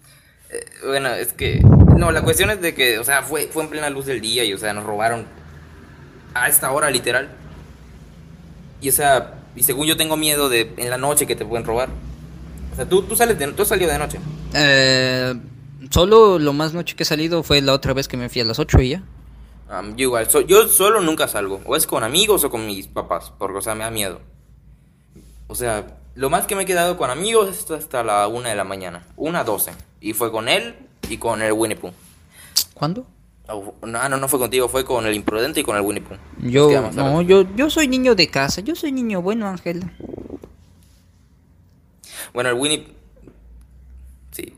[0.50, 1.60] Eh, Bueno, es que.
[1.96, 4.44] No, la cuestión es de que, o sea, fue, fue en plena luz del día
[4.44, 5.26] y, o sea, nos robaron
[6.34, 7.30] a esta hora, literal.
[8.80, 11.66] Y, o sea, y según yo tengo miedo de en la noche que te pueden
[11.66, 11.88] robar.
[12.72, 14.18] O sea, tú, tú sales de, tú has salido de noche.
[14.52, 15.34] Eh,
[15.90, 18.44] solo lo más noche que he salido fue la otra vez que me fui a
[18.44, 19.02] las 8 y ya.
[19.68, 21.60] Am, yo igual, so- yo solo nunca salgo.
[21.64, 24.20] O es con amigos o con mis papás, porque, o sea, me da miedo.
[25.48, 28.54] O sea, lo más que me he quedado con amigos es hasta la una de
[28.56, 29.04] la mañana.
[29.16, 29.72] Una doce.
[30.00, 30.74] Y fue con él
[31.08, 31.92] y con el Winnie Pooh.
[32.74, 33.06] ¿Cuándo?
[33.48, 36.16] Oh, No, no, no fue contigo, fue con el imprudente y con el Winnie Pooh.
[36.48, 39.92] Yo, a no, yo, yo soy niño de casa, yo soy niño bueno, Ángela.
[42.32, 42.86] Bueno, el Winnie.
[44.32, 44.52] Sí.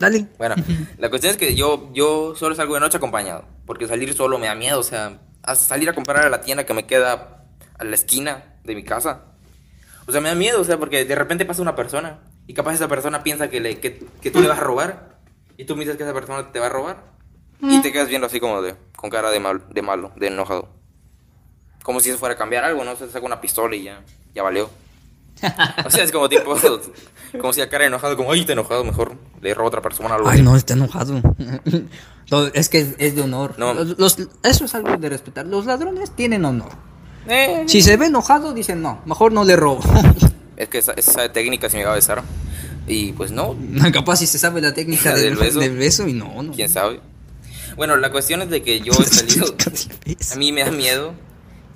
[0.00, 0.26] Dale.
[0.38, 0.54] Bueno,
[0.98, 3.44] la cuestión es que yo, yo solo salgo de noche acompañado.
[3.66, 4.80] Porque salir solo me da miedo.
[4.80, 5.20] O sea,
[5.54, 7.44] salir a comprar a la tienda que me queda
[7.78, 9.26] a la esquina de mi casa.
[10.06, 12.20] O sea, me da miedo, o sea, porque de repente pasa una persona.
[12.46, 15.18] Y capaz esa persona piensa que, le, que, que tú le vas a robar.
[15.58, 17.04] Y tú piensas que esa persona te va a robar.
[17.60, 18.74] Y te quedas viendo así como de.
[18.96, 20.70] con cara de, mal, de malo, de enojado.
[21.82, 22.96] como si se fuera a cambiar algo, ¿no?
[22.96, 24.02] Se saca una pistola y ya,
[24.34, 24.70] ya valió.
[25.86, 26.56] O sea, es como tipo,
[27.40, 30.14] como si a cara enojado, como, ay, te enojado, mejor le robo a otra persona
[30.14, 30.28] algo.
[30.28, 31.20] Ay, no, está enojado.
[32.30, 33.54] No, es que es, de honor.
[33.58, 33.74] No.
[33.74, 35.46] Los- los- eso es algo de respetar.
[35.46, 36.68] Los ladrones tienen honor.
[37.26, 39.80] Eh, Si se ve enojado, dicen no, mejor no le robo.
[40.56, 42.22] Es que esa, esa técnica se me iba a besar.
[42.86, 43.56] Y pues no,
[43.92, 45.58] Capaz si se sabe la técnica del, del beso.
[45.58, 46.52] del beso y no, no.
[46.52, 47.00] quién sabe.
[47.76, 49.46] Bueno, la cuestión es de que yo he salido.
[50.32, 51.14] A mí me da miedo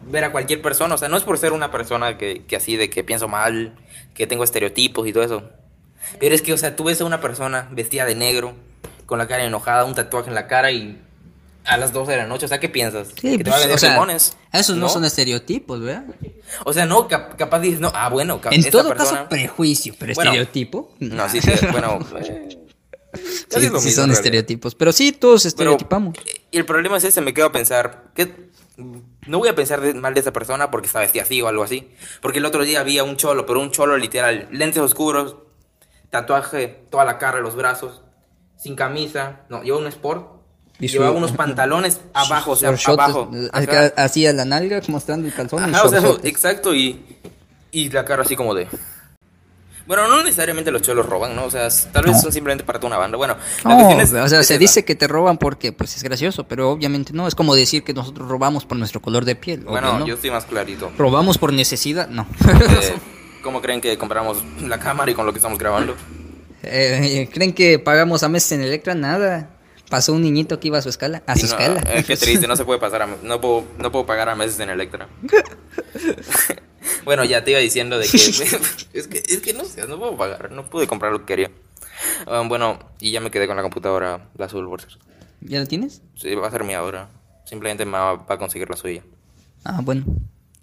[0.07, 0.95] ver a cualquier persona.
[0.95, 3.75] O sea, no es por ser una persona que, que así de que pienso mal,
[4.14, 5.43] que tengo estereotipos y todo eso.
[6.21, 8.55] Pero es que, o sea, tú ves a una persona vestida de negro,
[9.07, 11.01] con la cara enojada, un tatuaje en la cara y
[11.64, 12.45] a las 12 de la noche.
[12.45, 13.09] O sea, ¿qué piensas?
[13.21, 14.37] Sí, que te va a pues, vender o sea, limones.
[14.53, 16.05] Esos no, son estereotipos, ¿verdad?
[16.64, 19.19] O sea, no, cap- capaz dices, no, ah, bueno, En todo persona...
[19.19, 20.95] caso, prejuicio, pero Bueno, estereotipo.
[21.01, 21.99] No, sí, te- bueno.
[22.11, 22.33] casi
[23.14, 24.75] Sí, sí mismo, son estereotipos.
[24.75, 26.17] Pero sí, todos estereotipamos.
[26.51, 29.94] y el problema es ese, me quedo a pensar, que no voy a pensar de-
[29.94, 31.90] mal de esa persona porque está vestida así o algo así.
[32.20, 35.37] Porque el otro día había un cholo, pero un cholo literal, lentes oscuros,
[36.10, 38.02] tatuaje, toda la cara, los brazos,
[38.56, 40.28] sin camisa, no, lleva un sport,
[40.80, 43.30] Y llevaba unos pantalones abajo, o sea, Shorts, abajo.
[43.34, 43.62] eh, Ajá.
[43.62, 45.62] acá, Así a la nalga, mostrando el calzón.
[45.62, 46.30] Ajá, o sea, shortsotes.
[46.30, 47.04] exacto, y,
[47.70, 48.66] y la cara así como de...
[49.87, 51.44] Bueno, no necesariamente los cholos roban, ¿no?
[51.44, 52.20] O sea, tal vez No.
[52.23, 53.16] son simplemente para toda una banda.
[53.18, 53.88] Bueno, No,
[54.25, 57.27] o sea, se dice que te roban porque pues es gracioso, pero obviamente no.
[57.29, 59.61] Es como decir que nosotros robamos por nuestro color de piel.
[59.64, 60.90] Bueno, yo estoy más clarito.
[60.97, 62.27] Robamos por necesidad, no.
[62.49, 62.94] Eh,
[63.42, 65.94] ¿Cómo creen que compramos la cámara y con lo que estamos grabando?
[66.66, 68.94] Eh, ¿Creen que pagamos a meses en Electra?
[68.94, 69.51] Nada.
[69.94, 71.22] Pasó un niñito que iba a su escala.
[71.24, 71.80] A su no, escala.
[71.87, 74.59] eh, qué triste, no se puede pasar a, no puedo, no puedo pagar a meses
[74.59, 75.07] en Electra.
[77.04, 78.16] bueno, ya te iba diciendo de que
[78.92, 81.52] es que es que no sé, no puedo pagar, no pude comprar lo que quería.
[82.26, 84.98] Ah, bueno, y ya me quedé con la computadora, la azul, por cierto.
[85.42, 86.02] ¿Ya lo tienes?
[86.16, 87.09] Sí, va a ser mía ahora.
[87.44, 89.04] Simplemente me va, va a conseguir la suya.
[89.62, 90.04] Ah, bueno.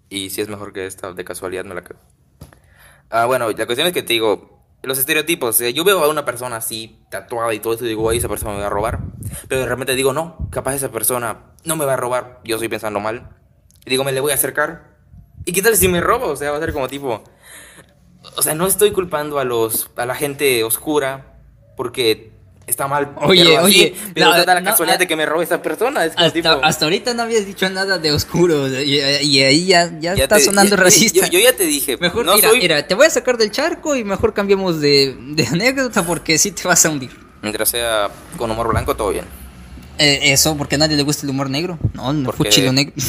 [0.09, 1.99] Y si es mejor que esta, de casualidad me la quedo.
[3.09, 6.57] Ah, bueno, la cuestión es que te digo, los estereotipos, yo veo a una persona
[6.57, 8.99] así, tatuada y todo eso, y digo, ay, esa persona me va a robar.
[9.47, 12.69] Pero de repente digo, no, capaz esa persona no me va a robar, yo estoy
[12.69, 13.29] pensando mal.
[13.85, 14.97] Y digo, me le voy a acercar.
[15.45, 16.27] ¿Y qué tal si me roba?
[16.27, 17.23] O sea, va a ser como tipo...
[18.37, 21.39] O sea, no estoy culpando a los a la gente oscura
[21.75, 22.31] porque
[22.67, 23.11] está mal.
[23.17, 25.61] Oye, así, oye, pero no, da la no, casualidad de ah, que me robe esa
[25.61, 26.05] persona.
[26.05, 26.49] Es Hasta, tipo...
[26.49, 28.67] hasta ahorita no habías dicho nada de oscuro.
[28.81, 31.27] Y, y ahí ya, ya, ya está te- sonando ya- racista.
[31.27, 32.59] Yo, yo ya te dije, Mejor, no mira, soy...
[32.59, 36.51] mira, te voy a sacar del charco y mejor cambiemos de, de anécdota porque sí
[36.51, 37.11] te vas a hundir.
[37.41, 39.25] Mientras sea con humor blanco, todo bien.
[39.97, 41.77] Eh, eso, porque a nadie le gusta el humor negro.
[41.93, 42.93] No, no Porque- negro.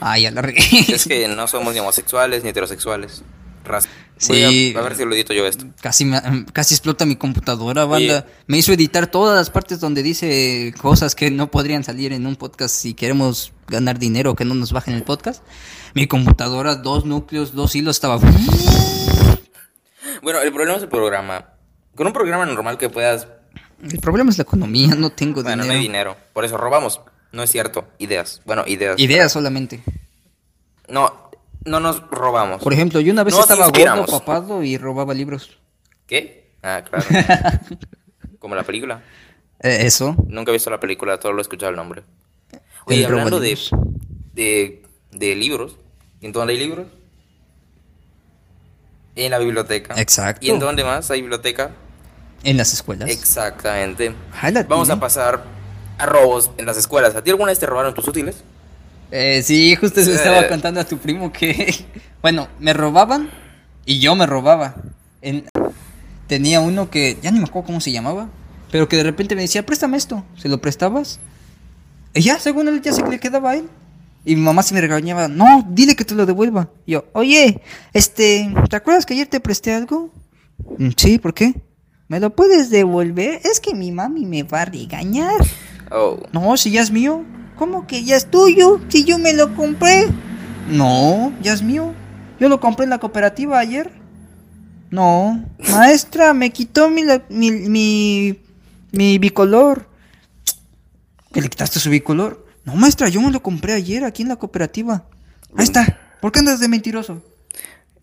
[0.00, 0.62] Ay, ya la regué.
[0.88, 3.22] Es que no somos ni homosexuales ni heterosexuales.
[3.64, 4.28] Ras- Sí.
[4.72, 5.66] Voy a, a ver si lo edito yo esto.
[5.80, 8.24] Casi, me- casi explota mi computadora, banda.
[8.46, 12.36] Me hizo editar todas las partes donde dice cosas que no podrían salir en un
[12.36, 15.42] podcast si queremos ganar dinero, que no nos bajen el podcast.
[15.94, 18.20] Mi computadora, dos núcleos, dos hilos, estaba...
[20.22, 21.48] Bueno, el problema es el programa.
[21.96, 23.26] Con un programa normal que puedas...
[23.82, 25.78] El problema es la economía, no tengo Bueno, no dinero.
[25.80, 26.16] hay dinero.
[26.32, 27.00] Por eso robamos.
[27.32, 27.88] No es cierto.
[27.98, 28.40] Ideas.
[28.44, 28.98] Bueno, ideas.
[29.00, 29.82] Ideas solamente.
[30.88, 31.21] No,
[31.64, 32.62] no nos robamos.
[32.62, 35.58] Por ejemplo, yo una vez Nos estaba gordo, papado y robaba libros.
[36.06, 36.52] ¿Qué?
[36.62, 37.04] Ah, claro.
[38.38, 39.02] Como la película.
[39.60, 40.16] Eh, eso.
[40.26, 42.02] Nunca he visto la película, solo he escuchado el nombre.
[42.86, 43.58] Oye, El hablando de,
[44.32, 45.76] de, de libros.
[46.20, 46.86] ¿En dónde hay libros?
[49.14, 49.94] En la biblioteca.
[50.00, 50.44] Exacto.
[50.44, 51.72] ¿Y en dónde más hay biblioteca?
[52.44, 53.08] En las escuelas.
[53.10, 54.14] Exactamente.
[54.32, 54.68] Jálate.
[54.68, 55.44] Vamos a pasar
[55.98, 57.14] a robos en las escuelas.
[57.14, 58.42] ¿A ti alguna vez te robaron tus útiles?
[59.14, 60.12] Eh, sí, justo se Sí.
[60.12, 61.74] estaba contando a tu primo que,
[62.22, 63.28] bueno, me robaban
[63.84, 64.74] y yo me robaba.
[65.20, 65.44] En-
[66.26, 68.30] tenía uno que, ya ni me acuerdo cómo se llamaba,
[68.70, 71.20] pero que de repente me decía, préstame esto, ¿se lo prestabas?
[72.14, 73.68] Y ya, según él, ya se le quedaba a él.
[74.24, 76.70] Y mi mamá se me regañaba, no, dile que te lo devuelva.
[76.86, 77.60] Y yo, oye,
[77.92, 80.10] este, ¿te acuerdas que ayer te presté algo?
[80.78, 81.54] "Mm, Sí, ¿por qué?
[82.08, 83.40] ¿Me lo puedes devolver?
[83.44, 85.34] Es que mi mami me va a regañar.
[85.90, 86.18] Oh.
[86.32, 87.24] No, si ya es mío.
[87.62, 88.80] ¿Cómo que ya es tuyo?
[88.88, 90.08] Si yo me lo compré.
[90.68, 91.94] No, ya es mío.
[92.40, 93.92] Yo lo compré en la cooperativa ayer.
[94.90, 98.40] No, maestra, me quitó mi, la- mi, mi,
[98.90, 99.86] mi bicolor.
[101.32, 102.44] ¿Que le quitaste su bicolor?
[102.64, 105.04] No, maestra, yo me lo compré ayer aquí en la cooperativa.
[105.56, 106.00] Ahí está.
[106.20, 107.22] ¿Por qué andas de mentiroso?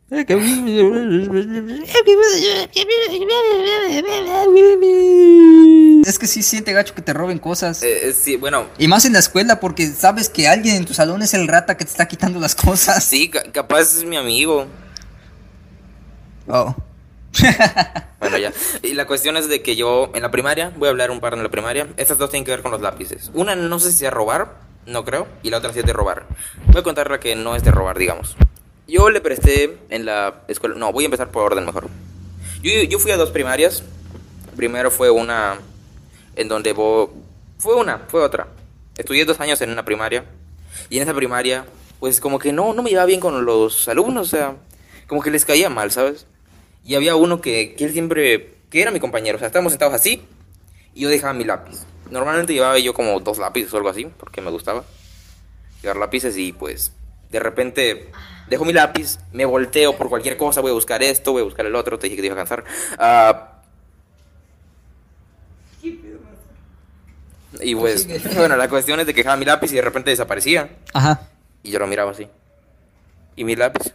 [6.05, 7.83] Es que sí siente gacho que te roben cosas.
[7.83, 10.93] Eh, eh, sí, bueno, Y más en la escuela porque sabes que alguien en tu
[10.93, 13.03] salón es el rata que te está quitando las cosas.
[13.03, 14.65] sí, ca- capaz es mi amigo.
[16.47, 16.75] Oh.
[18.19, 18.51] Bueno, ya.
[18.83, 21.33] Y la cuestión es de que yo en la primaria, voy a hablar un par
[21.33, 23.31] en la primaria, estas dos tienen que ver con los lápices.
[23.33, 26.25] Una no sé si a robar, no creo, y la otra sí es de robar.
[26.67, 28.35] Voy a contar la que no es de robar, digamos.
[28.89, 31.87] Yo le presté en la escuela, no, voy a empezar por orden mejor.
[32.61, 33.83] Yo, yo fui a dos primarias.
[34.57, 35.59] Primero fue una
[36.39, 37.09] en donde vos...
[37.57, 38.47] Fue una, fue otra.
[38.97, 40.23] Estudié dos años en una primaria.
[40.89, 41.65] Y en esa primaria,
[41.99, 44.55] pues como que no, no me llevaba bien con los alumnos, o sea,
[45.07, 46.25] como que les caía mal, ¿sabes?
[46.85, 49.93] Y había uno que, que él siempre, que era mi compañero, o sea, estábamos sentados
[49.93, 50.25] así
[50.93, 51.79] y yo dejaba mi lápiz.
[52.09, 54.85] Normalmente llevaba yo como dos lápices o algo así, porque me gustaba
[55.81, 56.93] llevar lápices y pues
[57.29, 58.11] de repente
[58.49, 61.65] dejo mi lápiz, me volteo por cualquier cosa, voy a buscar esto, voy a buscar
[61.65, 62.63] el otro, te dije que te iba a cansar.
[62.97, 63.58] Ah,
[67.61, 70.69] y pues, bueno, la cuestión es de que dejaba mi lápiz y de repente desaparecía.
[70.93, 71.21] Ajá.
[71.63, 72.27] Y yo lo miraba así.
[73.35, 73.93] ¿Y mi lápiz?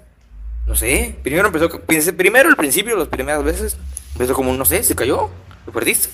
[0.66, 1.16] No sé.
[1.22, 3.76] Primero empezó, pensé- primero al principio, las primeras veces,
[4.12, 5.28] empezó como, no sé, se cayó,
[5.66, 6.08] lo perdiste.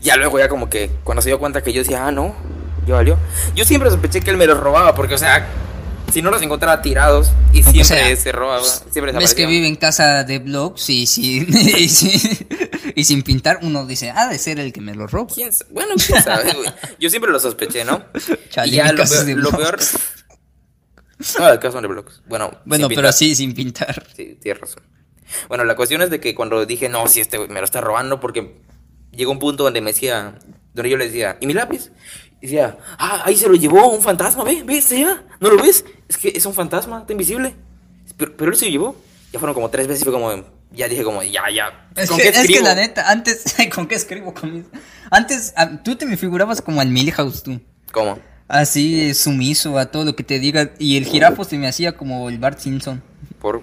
[0.00, 2.34] Ya luego ya como que cuando se dio cuenta que yo decía, ah, no,
[2.86, 3.16] ya valió.
[3.54, 5.46] Yo siempre sospeché que él me los robaba, porque, o sea,
[6.12, 9.66] si no los encontraba tirados y Aunque siempre sea, se robaba, siempre Ves que vive
[9.66, 12.20] en casa de blogs y, sin, y, sin,
[12.94, 15.32] y sin pintar, uno dice, ha de ser el que me lo roba.
[15.34, 16.68] ¿Quién sa- Bueno, quién sabe, güey.
[17.00, 18.04] Yo siempre lo sospeché, ¿no?
[18.50, 19.56] Chale, y ya lo peor, de lo blogs.
[19.56, 19.78] peor...
[21.38, 22.22] No, el caso de blogs.
[22.26, 24.06] Bueno, Bueno, pero así, sin pintar.
[24.16, 24.82] Sí, tienes razón.
[25.48, 27.80] Bueno, la cuestión es de que cuando dije, no, si este güey me lo está
[27.80, 28.60] robando, porque
[29.10, 30.38] llegó un punto donde me decía,
[30.74, 31.90] donde yo le decía, ¿y mi lápiz?
[32.44, 34.82] Decía, ah, ahí se lo llevó un fantasma, ve, ve,
[35.40, 35.82] ¿no lo ves?
[36.06, 37.54] Es que es un fantasma, está invisible.
[38.18, 38.96] Pero, pero él se lo llevó.
[39.32, 40.30] Ya fueron como tres veces y fue como,
[40.70, 41.88] ya dije como, ya, ya.
[41.96, 44.34] Es ¿con que, qué es que la neta, antes, ¿con qué escribo?
[44.34, 44.66] Con
[45.10, 47.58] Antes, tú te me figurabas como al Milhouse, tú.
[47.92, 48.18] ¿Cómo?
[48.46, 50.72] Así, sumiso a todo lo que te diga.
[50.78, 53.02] Y el jirafo se me hacía como el Bart Simpson.
[53.40, 53.62] Por...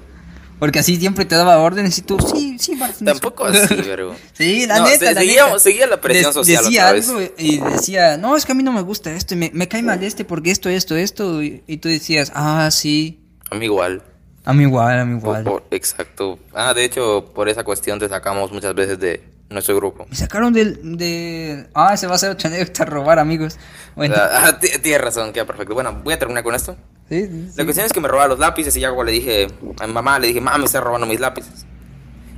[0.62, 3.04] Porque así siempre te daba órdenes y tú, sí, sí, Simpson.
[3.04, 4.16] Tampoco así, pero...
[4.34, 5.60] Sí, la No, neta, se- la seguía- neta.
[5.60, 7.10] seguía la presión social Decía otra vez.
[7.10, 9.68] algo y decía, no, es que a mí no me gusta esto, y me, me
[9.68, 11.42] cae mal este porque esto, esto, esto.
[11.42, 13.20] Y, y tú decías, ah, sí,
[13.50, 14.04] A mí igual.
[14.46, 15.44] a mí igual, a mí Por- igual.
[15.46, 16.38] por- exacto.
[16.54, 20.06] Ah, de hecho, por esa cuestión te sacamos muchas veces de nuestro grupo.
[20.10, 21.68] Me sacaron del, de...
[21.74, 23.58] Ah, se va a hacer otra anécdota robar, amigos.
[23.96, 25.74] Bueno, Ah, ti- tienes razón, queda perfecto.
[25.74, 26.76] Bueno, voy a terminar con esto.
[27.10, 27.54] sí, sí, sí.
[27.58, 29.48] La cuestión es que me robaba los lápices y ya le dije
[29.80, 31.66] a mi mamá, le dije, mamá, me está robando mis lápices.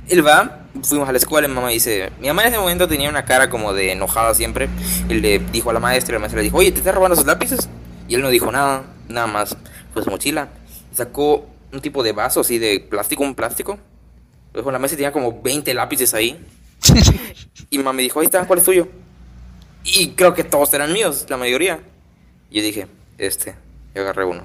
[0.08, 2.86] Él va, fuimos a la escuela y mi mamá dice, mi mamá en ese momento
[2.86, 4.68] tenía una cara como de enojada siempre.
[5.08, 7.14] Y le dijo a la maestra y la maestra le dijo, oye, ¿te está robando
[7.14, 7.68] esos lápices?
[8.08, 9.56] Y él no dijo nada, nada más.
[9.94, 10.48] Fue su mochila.
[10.92, 13.78] Y sacó un tipo de vaso así de plástico, un plástico.
[14.52, 16.38] Lo dejó en la mesa y tenía como 20 lápices ahí.
[17.70, 18.88] Y mi mamá me dijo, ahí está, ¿cuál es tuyo?
[19.84, 21.80] Y creo que todos eran míos, la mayoría.
[22.50, 22.86] Y yo dije,
[23.18, 23.54] este,
[23.94, 24.44] yo agarré uno.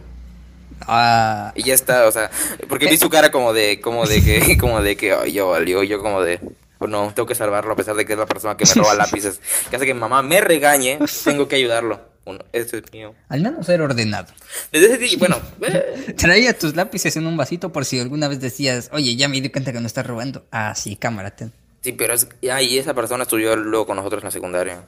[0.88, 2.32] Ah, Y ya está, o sea,
[2.68, 5.84] porque vi su cara como de, como de que, como de que, ay, yo valió,
[5.84, 6.40] yo como de,
[6.80, 8.94] oh, no, tengo que salvarlo a pesar de que es la persona que me roba
[8.96, 9.40] lápices.
[9.70, 12.08] Que hace que mamá me regañe, tengo que ayudarlo.
[12.26, 13.16] Uno, este es mío.
[13.28, 14.28] al menos era ordenado.
[14.72, 18.40] Desde ese día, bueno, eh, Traía tus lápices en un vasito por si alguna vez
[18.40, 20.46] decías, oye, ya me di cuenta que no estás robando.
[20.52, 21.52] Ah, sí, cámara, ten.
[21.82, 24.84] Sí, pero es, ah, y esa persona estudió luego con nosotros en la secundaria.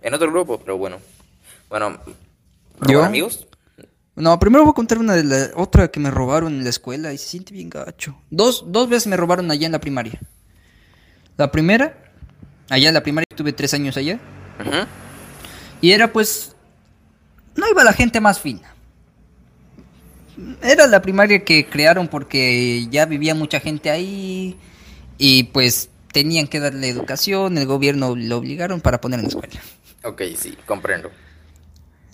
[0.00, 0.98] En otro grupo, pero bueno.
[1.68, 1.98] Bueno,
[2.78, 3.04] ¿robar ¿Yo?
[3.04, 3.46] amigos?
[4.14, 7.12] No, primero voy a contar una de la otra que me robaron en la escuela
[7.12, 8.18] y se siente bien gacho.
[8.30, 10.20] Dos, dos veces me robaron allá en la primaria.
[11.38, 11.96] La primera,
[12.68, 14.20] allá en la primaria, tuve tres años allá.
[14.60, 14.86] Ujú.
[15.80, 16.54] Y era pues,
[17.56, 18.74] no iba la gente más fina.
[20.62, 24.58] Era la primaria que crearon porque ya vivía mucha gente ahí
[25.16, 29.60] y pues tenían que darle educación, el gobierno lo obligaron para poner en la escuela.
[30.04, 31.10] Ok, sí, comprendo.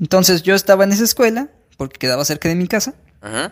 [0.01, 3.51] Entonces yo estaba en esa escuela porque quedaba cerca de mi casa Ujú.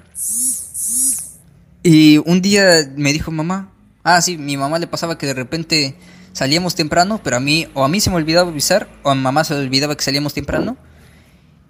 [1.82, 3.72] y un día me dijo mamá,
[4.04, 5.96] ah sí, mi mamá le pasaba que de repente
[6.32, 9.22] salíamos temprano, pero a mí o a mí se me olvidaba avisar o a mi
[9.22, 10.76] mamá se le olvidaba que salíamos temprano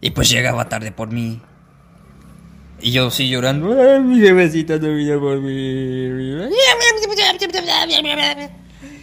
[0.01, 1.41] y pues llegaba tarde por mí.
[2.81, 6.51] Y yo sí llorando, "Ay, mi jefecita no vino por mí.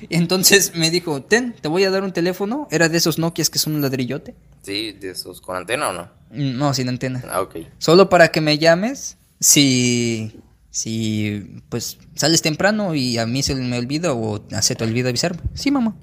[0.09, 2.67] Entonces me dijo, ten, te voy a dar un teléfono.
[2.71, 4.35] Era de esos Nokias que son un ladrillote.
[4.61, 6.09] Sí, de esos, ¿con antena o no?
[6.31, 7.23] No, sin antena.
[7.29, 7.57] Ah, ok.
[7.77, 13.77] Solo para que me llames si, si, pues, sales temprano y a mí se me
[13.77, 15.41] olvida o se te olvida avisarme.
[15.53, 15.95] Sí, mamá.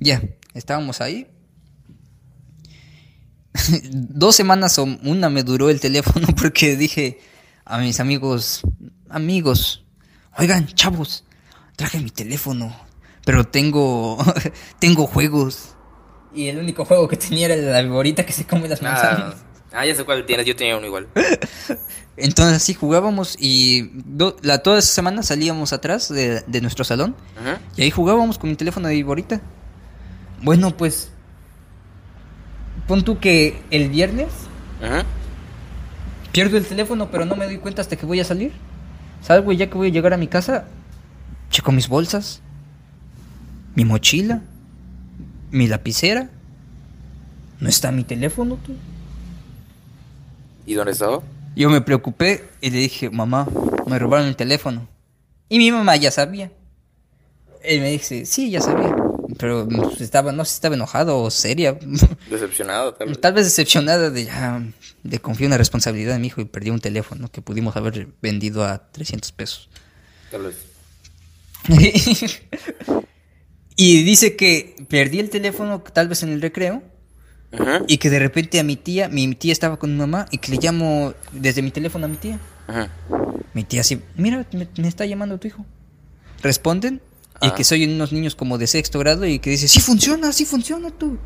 [0.00, 0.22] Ya,
[0.54, 1.28] estábamos ahí.
[3.92, 7.20] Dos semanas o una me duró el teléfono porque dije
[7.64, 8.62] a mis amigos,
[9.08, 9.84] amigos,
[10.36, 11.24] oigan, chavos,
[11.76, 12.74] traje mi teléfono,
[13.24, 14.18] pero tengo,
[14.78, 15.74] tengo juegos.
[16.34, 19.36] Y el único juego que tenía era la viborita que se come las manzanas.
[19.72, 21.08] Ah, ah, ya sé cuál tienes, yo tenía uno igual.
[22.16, 27.16] Entonces así jugábamos y do- la, toda esa semana salíamos atrás de, de nuestro salón
[27.76, 29.40] y ahí jugábamos con mi teléfono de viborita.
[30.42, 31.10] Bueno, pues
[32.86, 34.28] pon tú que el viernes
[34.82, 35.04] Ajá.
[36.32, 38.52] Pierdo el teléfono, pero no me doy cuenta hasta que voy a salir.
[39.22, 40.64] Salgo y ya que voy a llegar a mi casa,
[41.52, 42.40] checo mis bolsas,
[43.76, 44.42] mi mochila,
[45.52, 46.30] mi lapicera.
[47.60, 48.74] No está mi teléfono, tú.
[50.66, 51.22] ¿Y dónde estaba?
[51.54, 53.46] Yo me preocupé y le dije, mamá,
[53.86, 54.88] me robaron el teléfono.
[55.48, 56.50] Y mi mamá ya sabía.
[57.62, 58.96] Él me dice, sí, ya sabía.
[59.38, 61.78] Pero pues, estaba, no sé si estaba enojado o seria.
[62.30, 63.20] Decepcionado, tal vez.
[63.20, 64.62] Tal vez decepcionada de ya,
[65.02, 68.08] de confiar en la responsabilidad de mi hijo y perdió un teléfono que pudimos haber
[68.20, 69.68] vendido a 300 pesos.
[70.30, 70.71] Tal vez.
[73.76, 76.82] y dice que perdí el teléfono tal vez en el recreo
[77.52, 77.82] Ajá.
[77.86, 80.52] y que de repente a mi tía, mi tía estaba con mi mamá y que
[80.52, 82.38] le llamo desde mi teléfono a mi tía.
[82.66, 82.88] Ajá.
[83.54, 85.64] Mi tía así, mira, me, me está llamando tu hijo.
[86.42, 87.00] Responden
[87.40, 87.54] y Ah.
[87.54, 90.90] que soy unos niños como de sexto grado y que dice, sí funciona, sí funciona
[90.90, 91.18] tú.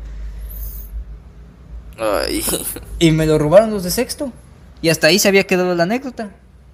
[1.99, 2.43] Ay.
[2.99, 4.31] Y me lo robaron los de sexto.
[4.81, 6.31] Y hasta ahí se había quedado la anécdota.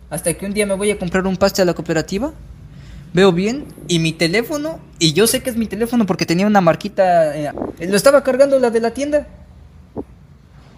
[0.09, 2.33] Hasta que un día me voy a comprar un paste a la cooperativa.
[3.13, 3.65] Veo bien.
[3.87, 4.79] Y mi teléfono.
[4.99, 7.35] Y yo sé que es mi teléfono porque tenía una marquita.
[7.37, 7.51] eh,
[7.87, 9.27] lo estaba cargando la de la tienda.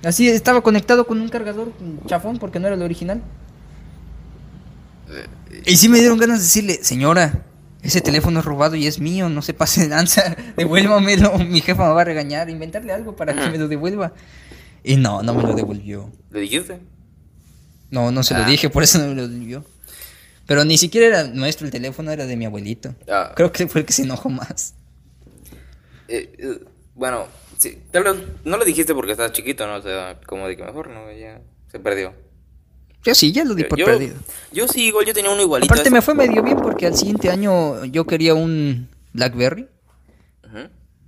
[0.03, 1.71] Así estaba conectado con un cargador
[2.07, 3.21] chafón porque no era el original.
[5.65, 7.45] Y sí me dieron ganas de decirle, señora,
[7.81, 11.87] ese teléfono es robado y es mío, no se pase de lanza, devuélvamelo, mi jefa
[11.87, 14.13] me va a regañar, inventarle algo para que me lo devuelva.
[14.83, 16.11] Y no, no me lo devolvió.
[16.31, 16.79] ¿Le dijiste?
[17.91, 18.47] No, no se lo Ah.
[18.47, 19.63] dije, por eso no me lo devolvió.
[20.45, 22.95] Pero ni siquiera era nuestro el teléfono, era de mi abuelito.
[23.09, 23.33] Ah.
[23.35, 24.75] Creo que fue el que se enojó más.
[26.07, 26.59] Eh, eh,
[26.93, 27.27] bueno,
[27.57, 29.75] sí, tal vez no le dijiste porque estaba chiquito, ¿no?
[29.77, 31.11] O sea, como de que mejor, ¿no?
[31.11, 32.13] Ya se perdió.
[33.03, 34.15] Yo sí, ya lo di por yo, perdido.
[34.51, 35.71] yo sí, igual yo tenía uno igualito.
[35.71, 39.67] Aparte me fue medio bien porque al siguiente año yo quería un Blackberry.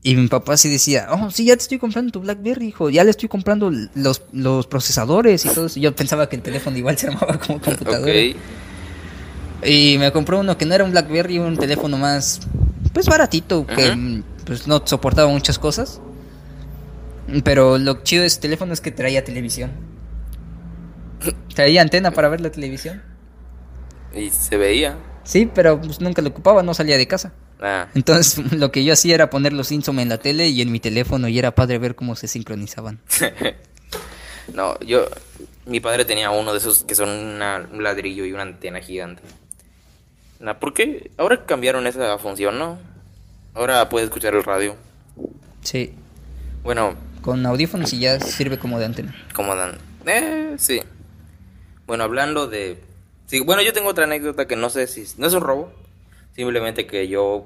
[0.04, 2.90] Y mi papá sí decía, oh, sí, ya te estoy comprando tu BlackBerry, hijo.
[2.90, 5.80] Ya le estoy comprando los, los procesadores y todo eso.
[5.82, 8.14] Yo pensaba que el teléfono igual se armaba como computadora.
[8.14, 8.36] Ok.
[9.64, 12.42] Y me compró uno que no era un BlackBerry, un teléfono más,
[12.94, 16.00] pues baratito, que pues no soportaba muchas cosas.
[17.44, 19.72] Pero lo chido de ese teléfono es que traía televisión.
[21.54, 23.02] Traía antena para ver la televisión.
[24.16, 24.98] Y se veía.
[25.24, 27.34] Sí, pero pues nunca lo ocupaba, no salía de casa.
[27.60, 30.72] Ah, Entonces lo que yo hacía era poner los Simpsons en la tele y en
[30.72, 33.00] mi teléfono y era padre ver cómo se sincronizaban.
[34.54, 35.08] no, yo.
[35.66, 39.22] Mi padre tenía uno de esos que son una- un ladrillo y una antena gigante.
[40.40, 41.12] Nah, ¿Por qué?
[41.18, 42.78] Ahora cambiaron esa función, ¿no?
[43.54, 44.76] Ahora puedes escuchar el radio.
[45.62, 45.94] Sí,
[46.64, 49.16] Bueno, con audífonos y ya sirve como de antena.
[49.34, 49.78] como dan.
[50.06, 50.82] Eh, sí.
[51.88, 52.82] Bueno, hablando de.
[53.26, 55.06] Sí, bueno, yo tengo otra anécdota que no sé si.
[55.18, 55.72] No es un robo.
[56.36, 57.46] Simplemente que yo.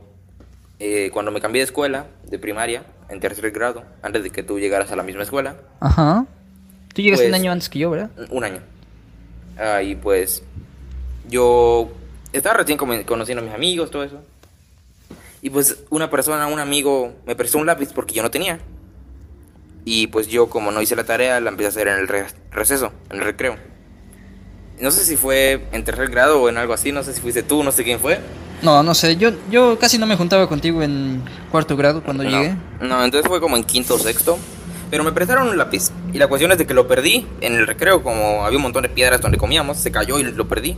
[0.80, 4.60] eh, cuando me cambié de escuela, de primaria, en tercer grado, antes de que tú
[4.60, 6.26] llegaras a la misma escuela, Ajá.
[6.94, 8.10] Tú llegaste un Pues- año antes que yo, ¿verdad?
[8.32, 8.62] un año.
[9.58, 10.44] Ah, y pues.
[11.30, 11.92] Yo.
[12.34, 14.22] Estaba recién conociendo a mis amigos, todo eso.
[15.42, 18.60] Y pues una persona, un amigo, me prestó un lápiz porque yo no tenía.
[19.84, 22.28] Y pues yo, como no hice la tarea, la empecé a hacer en el re-
[22.52, 23.56] receso, en el recreo.
[24.80, 27.44] No sé si fue en tercer grado o en algo así, no sé si fuiste
[27.44, 28.20] tú, no sé quién fue.
[28.62, 32.30] No, no sé, yo, yo casi no me juntaba contigo en cuarto grado cuando no,
[32.30, 32.56] llegué.
[32.80, 34.38] No, entonces fue como en quinto o sexto.
[34.92, 35.90] Pero me prestaron un lápiz.
[36.14, 38.84] Y la cuestión es de que lo perdí en el recreo, como había un montón
[38.84, 40.76] de piedras donde comíamos, se cayó y lo perdí.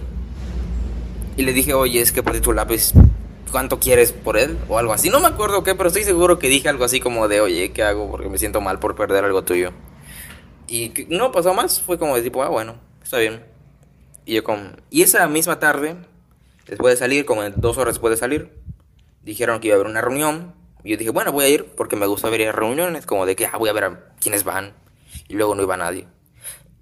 [1.35, 2.93] Y le dije, oye, es que perdí tu lápiz.
[3.51, 4.57] ¿Cuánto quieres por él?
[4.67, 5.09] O algo así.
[5.09, 7.83] No me acuerdo qué, pero estoy seguro que dije algo así como de, oye, ¿qué
[7.83, 8.09] hago?
[8.09, 9.71] Porque me siento mal por perder algo tuyo.
[10.67, 11.81] Y no pasó más.
[11.81, 13.43] Fue como de tipo, ah, bueno, está bien.
[14.25, 14.71] Y yo como...
[14.89, 15.97] Y esa misma tarde,
[16.67, 18.53] después de salir, como dos horas después de salir,
[19.23, 20.53] dijeron que iba a haber una reunión.
[20.83, 23.45] Y yo dije, bueno, voy a ir porque me gusta ver reuniones, como de que
[23.45, 24.73] ah, voy a ver a quiénes van.
[25.27, 26.07] Y luego no iba nadie.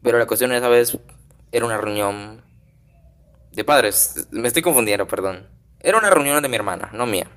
[0.02, 0.98] Pero la cuestión esa vez
[1.52, 2.44] era una reunión
[3.52, 4.28] de padres.
[4.32, 5.48] Me estoy confundiendo, perdón.
[5.80, 7.30] Era una reunión de mi hermana, no mía.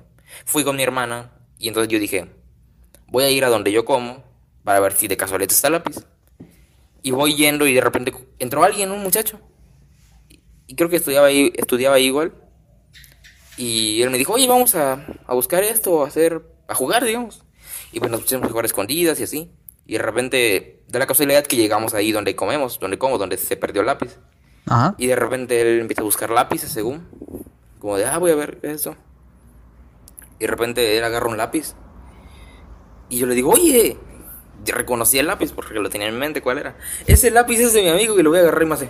[0.45, 2.27] Fui con mi hermana y entonces yo dije,
[3.07, 4.23] voy a ir a donde yo como
[4.63, 5.97] para ver si de casualidad está el lápiz.
[7.01, 9.39] Y voy yendo y de repente entró alguien, un muchacho.
[10.67, 12.33] Y creo que estudiaba ahí, estudiaba igual.
[13.57, 17.43] Y él me dijo, oye, vamos a, a buscar esto, a hacer, a jugar, digamos.
[17.91, 19.51] Y pues nos pusimos a jugar escondidas y así.
[19.85, 23.55] Y de repente, da la casualidad que llegamos ahí donde comemos, donde como, donde se
[23.55, 24.17] perdió el lápiz.
[24.67, 24.95] Ajá.
[24.97, 27.07] Y de repente él empieza a buscar lápices, según.
[27.79, 28.95] Como de, ah, voy a ver qué es eso.
[30.39, 31.75] Y de repente él agarra un lápiz.
[33.09, 33.97] Y yo le digo, oye,
[34.65, 36.75] yo reconocí el lápiz porque lo tenía en mente, ¿cuál era?
[37.05, 38.89] Ese lápiz es de mi amigo que lo voy a agarrar y me hace.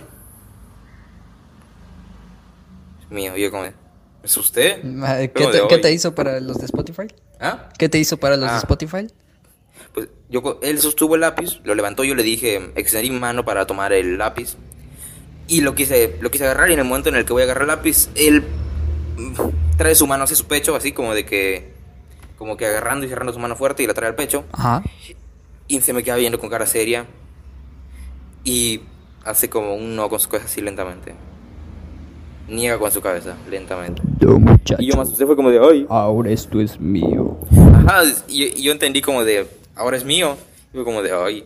[3.10, 3.74] Mío, y yo como, de,
[4.24, 4.82] ¿es usted?
[5.02, 7.06] Ah, ¿Qué Como te, de, qué te hizo para los de Spotify?
[7.40, 7.68] ¿Ah?
[7.78, 8.58] ¿Qué te hizo para los de Ah.
[8.58, 9.06] Spotify?
[9.92, 13.66] Pues yo, él sostuvo el lápiz, lo levantó, yo le dije, extendí mi mano para
[13.66, 14.56] tomar el lápiz.
[15.48, 17.44] Y lo quise, lo quise agarrar y en el momento en el que voy a
[17.44, 18.42] agarrar el lápiz, él
[19.16, 21.72] mm, trae su mano hacia su pecho, así como de que,
[22.36, 24.44] como que agarrando y cerrando su mano fuerte y la trae al pecho.
[24.52, 24.82] Ajá.
[25.68, 27.06] Y se me queda viendo con cara seria.
[28.44, 28.80] Y
[29.24, 31.14] hace como un no con su cabeza así lentamente.
[32.48, 34.02] Niega con su cabeza, lentamente.
[34.20, 35.86] Yo, muchacho, Y yo me asusté, fue como de, ay.
[35.88, 37.36] ahora esto es mío.
[37.86, 40.36] Ajá, y, y yo entendí como de, ahora es mío.
[40.72, 41.44] Y fue como de, ay.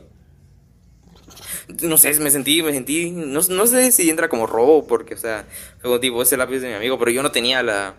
[1.83, 5.19] No sé, me sentí, me sentí, no, no sé si entra como robo, porque, o
[5.19, 5.47] sea,
[5.81, 7.95] fue como tipo, ese lápiz de mi amigo, pero yo no tenía la,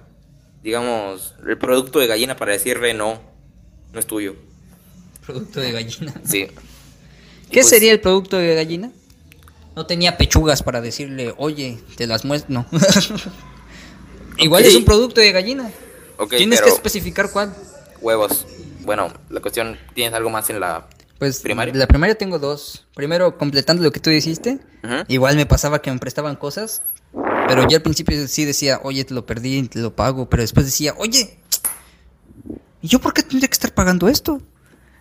[0.63, 3.21] digamos, el producto de gallina para decirle, no,
[3.93, 4.35] no es tuyo.
[5.25, 6.13] Producto de gallina.
[6.23, 6.47] Sí.
[7.49, 8.91] ¿Qué Pues- sería el producto de gallina?
[9.75, 12.53] No tenía pechugas para decirle, oye, te las muestro.
[12.53, 12.65] No.
[14.37, 15.71] Igual es un producto de gallina.
[16.17, 17.55] Ok, Tienes pero que especificar cuál.
[18.01, 18.45] huevos.
[18.81, 20.87] Bueno, la cuestión, ¿tienes algo más en la
[21.21, 21.71] Pues primaria?
[21.75, 22.87] la primaria tengo dos.
[22.95, 24.57] Primero, completando lo que tú dijiste,
[25.07, 26.81] igual me pasaba que me prestaban cosas,
[27.47, 30.65] pero yo al principio sí decía, oye, te lo perdí, te lo pago, pero después
[30.65, 31.37] decía, oye,
[32.81, 34.41] ¿y yo por qué tendría que estar pagando esto?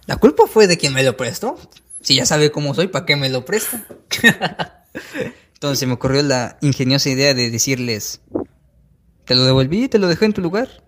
[0.04, 1.58] La culpa fue de quien me lo prestó.
[2.02, 3.82] Si ya sabe cómo soy, ¿para qué me lo presta?
[5.54, 8.20] Entonces me ocurrió la ingeniosa idea de decirles,
[9.24, 10.84] te lo devolví, te lo dejé en tu lugar.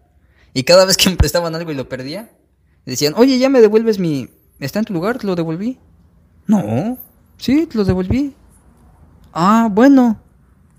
[0.52, 2.30] Y cada vez que me prestaban algo y lo perdía,
[2.84, 4.28] decían, oye, ya me devuelves mi...
[4.62, 5.18] ¿Está en tu lugar?
[5.18, 5.76] ¿Te lo devolví?
[6.46, 6.96] No,
[7.36, 8.32] sí, te lo devolví.
[9.32, 10.20] Ah, bueno.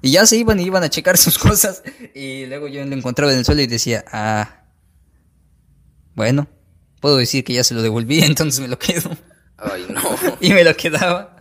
[0.02, 1.84] Y ya se iban y iban a checar sus cosas.
[2.16, 4.64] Y luego yo lo encontraba en el suelo y decía, ah,
[6.16, 6.48] bueno,
[7.02, 9.12] puedo decir que ya se lo devolví, entonces me lo quedo.
[9.58, 10.02] Ay, no.
[10.40, 11.36] Y me lo quedaba.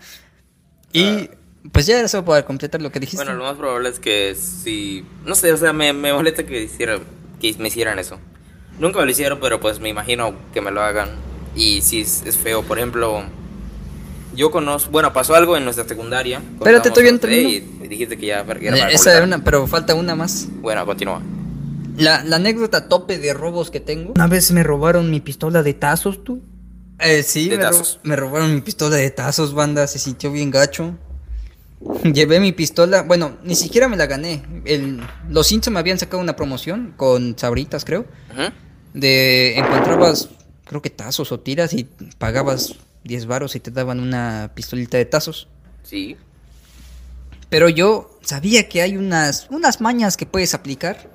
[0.92, 1.30] Y
[1.70, 3.24] pues ya era solo para completar lo que dijiste.
[3.24, 5.06] Bueno, lo más probable es que si...
[5.24, 6.98] No sé, o sea, me, me molesta que, hiciera,
[7.40, 8.18] que me hicieran eso.
[8.80, 11.31] Nunca me lo hicieron, pero pues me imagino que me lo hagan.
[11.54, 13.22] Y si es, es feo, por ejemplo...
[14.34, 14.90] Yo conozco...
[14.90, 16.38] Bueno, pasó algo en nuestra secundaria.
[16.38, 17.48] No Contábamos- termino.
[17.50, 18.40] Ey, me dijiste que ya...
[18.40, 19.22] era Eh, para Esa era completar.
[19.24, 20.46] una, pero falta una más.
[20.62, 21.20] Bueno, continúa.
[21.98, 24.12] La, la anécdota tope de robos que tengo.
[24.14, 26.40] Una vez me robaron mi pistola de tazos, tú.
[26.98, 29.86] Eh, sí, De me, ro- me robaron mi pistola de tazos, banda.
[29.86, 30.94] Se sintió bien gacho.
[32.14, 33.02] Llevé mi pistola.
[33.02, 34.42] Bueno, ni siquiera me la gané.
[34.64, 38.06] El, los Simpsons me habían sacado una promoción con sabritas, creo.
[38.94, 40.30] De encontrabas,
[40.72, 41.84] creo que tazos o tiras y
[42.16, 45.46] pagabas 10 varos y te daban una pistolita de tazos.
[45.82, 46.16] Sí.
[47.50, 51.10] Pero yo sabía que hay unas, unas mañas que puedes aplicar.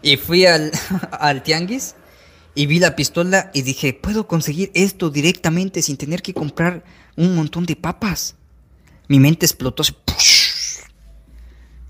[0.00, 0.72] Y fui al,
[1.10, 1.94] al tianguis
[2.54, 6.82] y vi la pistola y dije, puedo conseguir esto directamente sin tener que comprar
[7.16, 8.34] un montón de papas.
[9.08, 9.82] Mi mente explotó.
[9.82, 9.94] así.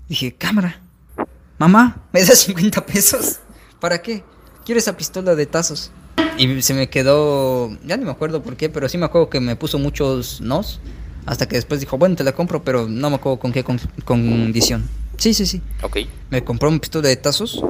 [0.09, 0.81] Dije, cámara.
[1.57, 3.39] Mamá, ¿me das 50 pesos?
[3.79, 4.25] ¿Para qué?
[4.65, 5.89] Quiero esa pistola de tazos.
[6.37, 9.39] Y se me quedó, ya ni me acuerdo por qué, pero sí me acuerdo que
[9.39, 10.79] me puso muchos nos.
[11.25, 13.79] Hasta que después dijo, bueno, te la compro, pero no me acuerdo con qué con-
[14.05, 14.87] condición.
[15.17, 15.61] Sí, sí, sí.
[15.81, 15.97] Ok.
[16.29, 17.61] Me compró mi pistola de tazos.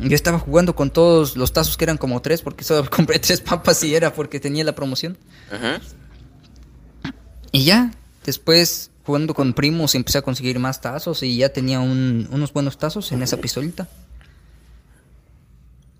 [0.00, 3.40] Yo estaba jugando con todos los tazos que eran como tres, porque solo compré tres
[3.40, 5.16] papas y era porque tenía la promoción.
[5.52, 7.12] Ujú.
[7.52, 7.92] Y ya,
[8.24, 12.78] después jugando con primos empecé a conseguir más tazos y ya tenía un- unos buenos
[12.78, 13.88] tazos en esa pistolita.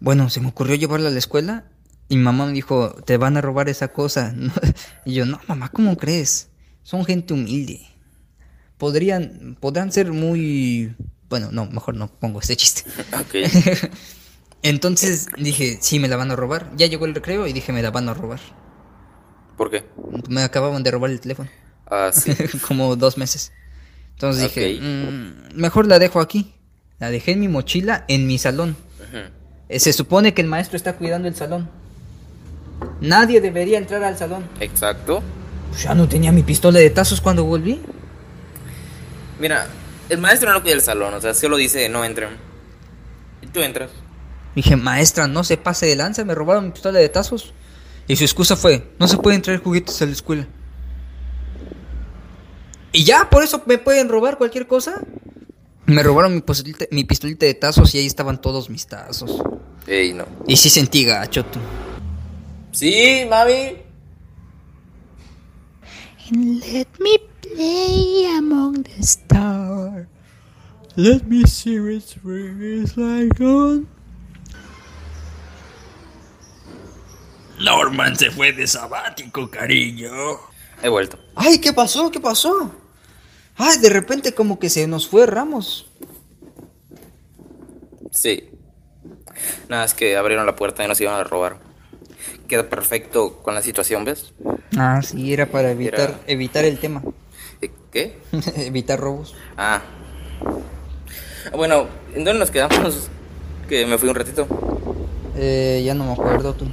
[0.02, 1.62] Bueno, se me ocurrió llevarla a la escuela
[2.08, 4.34] y mi mamá me dijo, te van a robar esa cosa.
[5.04, 6.48] y yo, no, mamá, ¿cómo crees?
[6.82, 7.82] Son gente humilde.
[8.78, 10.92] Podrían, podrán ser muy...
[11.28, 12.82] Bueno, no, mejor no pongo ese chiste.
[13.14, 13.48] Ok.
[14.62, 16.72] Entonces dije, sí, me la van a robar.
[16.76, 18.40] Ya llegó el recreo y dije, me la van a robar.
[19.56, 19.84] ¿Por qué?
[20.28, 21.48] Me acababan de robar el teléfono.
[21.86, 22.34] Ah, sí.
[22.66, 23.52] como dos meses.
[24.14, 26.54] Entonces dije, "Mm, mejor la dejo aquí.
[26.98, 28.76] La dejé en mi mochila en mi salón.
[29.12, 29.30] Eh,
[29.78, 31.68] Se supone que el maestro está cuidando el salón.
[33.00, 34.44] Nadie debería entrar al salón.
[34.60, 35.22] Exacto.
[35.70, 37.80] Pues ya no tenía mi pistola de tazos cuando volví.
[39.40, 39.66] Mira,
[40.08, 42.30] el maestro no cuida el salón, o sea, solo dice no entren.
[43.40, 43.90] Y tú entras.
[44.54, 47.54] Dije, maestra, no se pase de lanza, me robaron mi pistola de tazos.
[48.06, 50.46] Y su excusa fue, no se pueden traer juguetes a la escuela.
[52.92, 55.00] Y ya, por eso me pueden robar cualquier cosa.
[55.86, 59.42] Me robaron mi pistolita, mi pistolita de tazos y ahí estaban todos mis tazos.
[59.86, 60.26] Ey, no.
[60.46, 61.58] Y sí sentí gacho, tú.
[62.70, 63.82] Sí, mami.
[66.30, 70.06] And let me play among the stars.
[70.96, 73.88] Let me see which ring is like on.
[77.58, 80.10] Norman se fue de sabático, cariño.
[80.82, 81.18] He vuelto.
[81.34, 82.10] Ay, ¿qué pasó?
[82.10, 82.72] ¿Qué pasó?
[83.64, 85.86] Ay, de repente como que se nos fue Ramos.
[88.10, 88.50] Sí.
[89.68, 91.58] Nada, es que abrieron la puerta y nos iban a robar.
[92.48, 94.32] queda perfecto con la situación, ¿ves?
[94.76, 97.02] Ah, sí, era para evitar, Era- evitar el tema.
[97.62, 98.18] Eh, ¿Qué?
[98.56, 99.34] evitar robos.
[99.56, 99.80] Ah.
[101.56, 103.08] Bueno, ¿en dónde nos quedamos?
[103.68, 104.46] Que me fui un ratito.
[105.36, 106.66] Eh, ya no me acuerdo tú.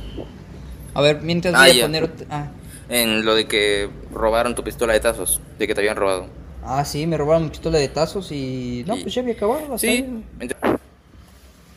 [0.94, 2.12] A ver, mientras Ah, voy a poner...
[2.30, 2.48] Ah.
[2.90, 6.28] En lo de que robaron tu pistola de tazos, de que te habían robado.
[6.64, 8.84] Ah, sí, me robaron mi pistola de tazos y...
[8.88, 9.64] No, Y- pues ya había acabado.
[9.66, 10.24] hasta Sí.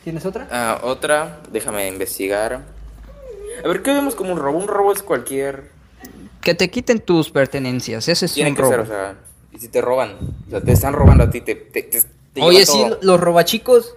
[0.03, 0.47] ¿Tienes otra?
[0.51, 2.61] Ah, otra, déjame investigar.
[3.63, 4.57] A ver, ¿qué vemos como un robo?
[4.59, 5.71] Un robo es cualquier...
[6.41, 8.71] Que te quiten tus pertenencias, ese es Tiene un que robo.
[8.71, 9.15] ser, o sea,
[9.53, 10.17] y si te roban,
[10.47, 12.01] o sea, te están robando a ti, te, te, te-
[12.33, 13.95] te Oye, sí, los robachicos,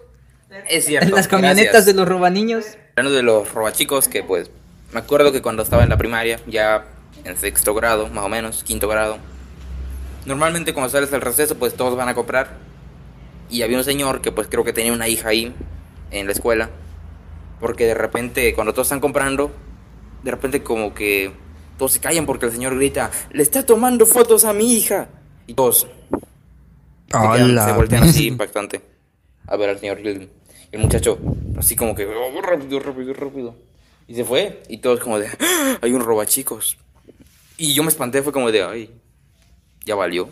[0.68, 1.08] es cierto.
[1.08, 1.86] en las camionetas gracias.
[1.86, 2.64] de los robaniños.
[2.94, 4.48] Hablando de los robachicos, que pues,
[4.92, 6.84] me acuerdo que cuando estaba en la primaria, ya
[7.24, 9.16] en sexto grado, más o menos, quinto grado,
[10.26, 12.58] normalmente cuando sales al receso, pues todos van a comprar.
[13.48, 15.54] Y había un señor que pues creo que tenía una hija ahí,
[16.10, 16.70] en la escuela,
[17.60, 19.52] porque de repente, cuando todos están comprando,
[20.22, 21.32] de repente como que
[21.78, 25.08] todos se callan porque el señor grita, le está tomando fotos a mi hija.
[25.46, 25.86] Y todos
[27.22, 28.80] se, quedan- se voltean así impactante
[29.46, 30.30] a ver al señor y el,
[30.72, 31.18] el muchacho
[31.56, 33.54] así como que "Oh, rápido, rápido, rápido.
[34.08, 36.76] Y se fue y todos como de "Ah, hay un robachicos.
[37.56, 38.90] Y yo me espanté, fue como de ay,
[39.86, 40.28] ya valió.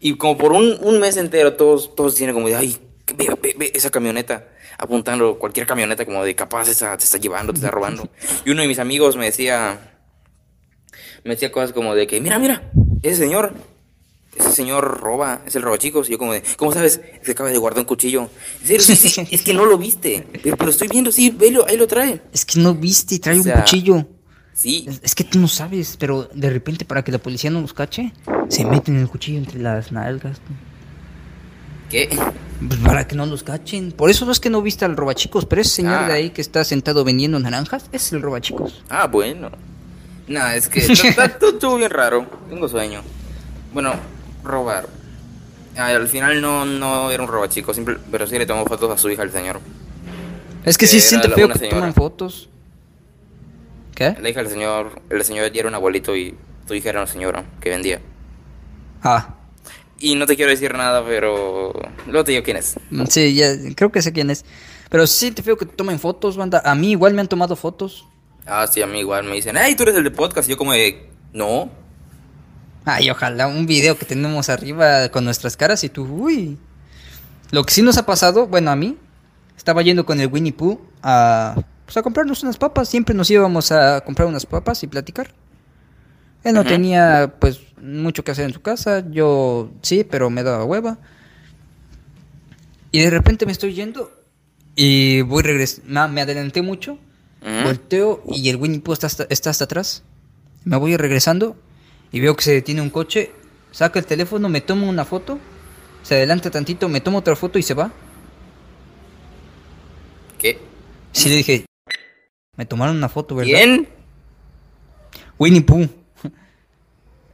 [0.00, 2.76] Y como por un, un mes entero todos todos tienen como de ay,
[3.16, 4.48] ve, ve, ve esa camioneta
[4.78, 8.08] apuntando cualquier camioneta como de capaz esa te está llevando, te está robando.
[8.44, 9.92] Y uno de mis amigos me decía
[11.24, 12.70] me decía cosas como de que mira, mira,
[13.02, 13.54] ese señor
[14.38, 16.08] ese señor roba, es el robachicos.
[16.08, 17.00] Y yo como de, ¿cómo sabes?
[17.14, 18.28] Es que acaba de guardar un cuchillo.
[18.60, 20.26] En serio, es que no lo viste.
[20.42, 22.20] Pero, pero estoy viendo, sí, velo, ahí lo trae.
[22.32, 24.06] Es que no viste, trae O un cuchillo.
[24.56, 27.74] Sí, Es- que tú no sabes, pero de repente para que la policía no los
[27.74, 28.12] cache,
[28.48, 30.38] se meten el cuchillo entre las nalgas.
[31.90, 32.08] ¿qué?
[32.66, 33.92] Pues para que no los cachen.
[33.92, 36.06] Por eso no es que no viste al robachicos, pero ese señor Ah.
[36.08, 38.82] de ahí que está sentado vendiendo naranjas es el robachicos.
[38.88, 39.50] Ah, bueno.
[40.26, 42.26] Nada, es que estuvo bien raro.
[42.48, 43.02] Tengo sueño.
[43.72, 43.92] Bueno,
[44.42, 44.88] robar.
[45.76, 48.96] Ah, al final no, no era un robachico, simple, pero sí le tomó fotos a
[48.98, 49.60] su hija el señor.
[50.64, 51.76] Es que sí Que se siente feo que señora.
[51.76, 52.48] toman fotos.
[53.96, 54.14] ¿Qué?
[54.20, 56.36] La hija del señor, el señor ya era un abuelito y
[56.68, 58.00] su hija era una señora que vendía.
[59.02, 59.34] Ah,
[59.98, 61.72] Y no te quiero decir nada, pero
[62.06, 62.76] luego te digo quién es.
[62.90, 64.44] mm, sí, ya, creo que sé quién es.
[64.90, 66.60] Pero sí siente feo que tomen fotos, banda.
[66.64, 68.06] A mí igual me han tomado fotos.
[68.46, 70.46] Ah, sí, a mí igual me dicen, hey, tú eres el de podcast.
[70.48, 71.70] Y yo como de, no.
[72.84, 76.58] Ay, ojalá un video que tenemos arriba con nuestras caras y tú, uy.
[77.50, 78.96] Lo que sí nos ha pasado, bueno, a mí,
[79.56, 81.56] estaba yendo con el Winnie Pooh a,
[81.86, 82.88] pues, a comprarnos unas papas.
[82.88, 85.30] Siempre nos íbamos a comprar unas papas y platicar.
[86.44, 89.04] Él no tenía, pues, mucho que hacer en su casa.
[89.10, 90.98] Yo sí, pero me daba hueva.
[92.92, 94.10] Y de repente me estoy yendo
[94.74, 96.08] y voy regresando.
[96.08, 96.98] Me adelanté mucho.
[97.64, 100.02] Volteo y el Winnie Pooh está hasta, está hasta atrás.
[100.64, 101.56] Me voy regresando
[102.10, 103.30] y veo que se detiene un coche.
[103.70, 105.38] Saca el teléfono, me tomo una foto.
[106.02, 107.92] Se adelanta tantito, me tomo otra foto y se va.
[110.38, 110.58] ¿Qué?
[111.12, 111.65] Sí le dije,
[112.56, 113.52] me tomaron una foto, ¿verdad?
[113.52, 113.88] ¿Quién?
[115.38, 115.88] Winnie Pooh.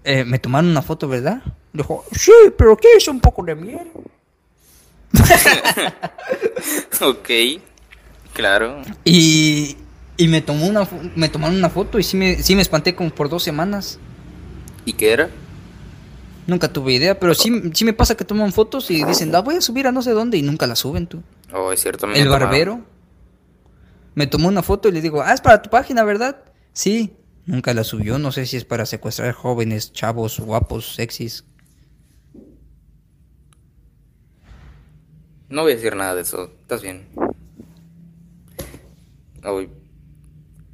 [0.05, 1.41] Eh, me tomaron una foto, ¿verdad?
[1.73, 3.89] Dijo, sí, pero ¿quieres un poco de miel?
[7.01, 7.31] ok,
[8.33, 8.83] claro.
[9.05, 9.77] Y,
[10.17, 13.11] y me tomó una me tomaron una foto y sí me, sí me espanté como
[13.11, 14.01] por dos semanas.
[14.85, 15.31] ¿Y qué era?
[16.49, 19.55] Nunca tuve idea, pero sí, sí me pasa que toman fotos y dicen, la voy
[19.55, 21.23] a subir a no sé dónde y nunca la suben tú.
[21.53, 22.09] Oh, es cierto.
[22.09, 22.81] me El barbero
[24.15, 26.45] me tomó una foto y le digo, ah, es para tu página, ¿verdad?
[26.73, 31.45] Sí, nunca la subió, no sé si es para secuestrar jóvenes, chavos, guapos, sexys.
[35.49, 36.51] No voy a decir nada de eso.
[36.63, 37.07] Estás bien.
[39.45, 39.69] Uy.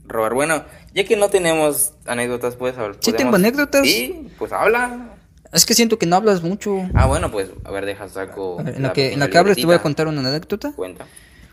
[0.07, 0.35] Robar.
[0.35, 0.65] Bueno,
[0.95, 2.97] ya que no tenemos anécdotas, pues hablar.
[3.01, 3.85] Sí tengo anécdotas.
[3.85, 5.17] Sí, pues habla.
[5.53, 6.77] Es que siento que no hablas mucho.
[6.95, 8.61] Ah, bueno, pues a ver, deja saco.
[8.61, 10.73] A ver, en la que, en la que hables te voy a contar una anécdota.
[10.73, 11.07] Cuenta.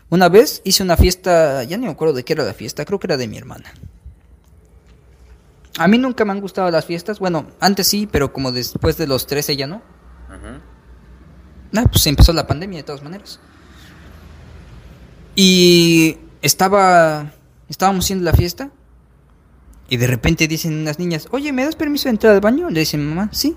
[0.08, 2.98] Una vez hice una fiesta, ya ni me acuerdo de qué era la fiesta, creo
[2.98, 3.72] que era de mi hermana.
[5.78, 9.06] A mí nunca me han gustado las fiestas, bueno, antes sí, pero como después de
[9.06, 9.76] los 13 ya no.
[10.28, 10.60] Ujú.
[11.76, 13.40] Ah, pues empezó la pandemia de todas maneras.
[15.34, 17.32] Y estaba.
[17.68, 18.70] Estábamos haciendo la fiesta.
[19.88, 22.70] Y de repente dicen unas niñas: Oye, ¿me das permiso de entrar al baño?
[22.70, 23.56] Le dicen, mamá, sí.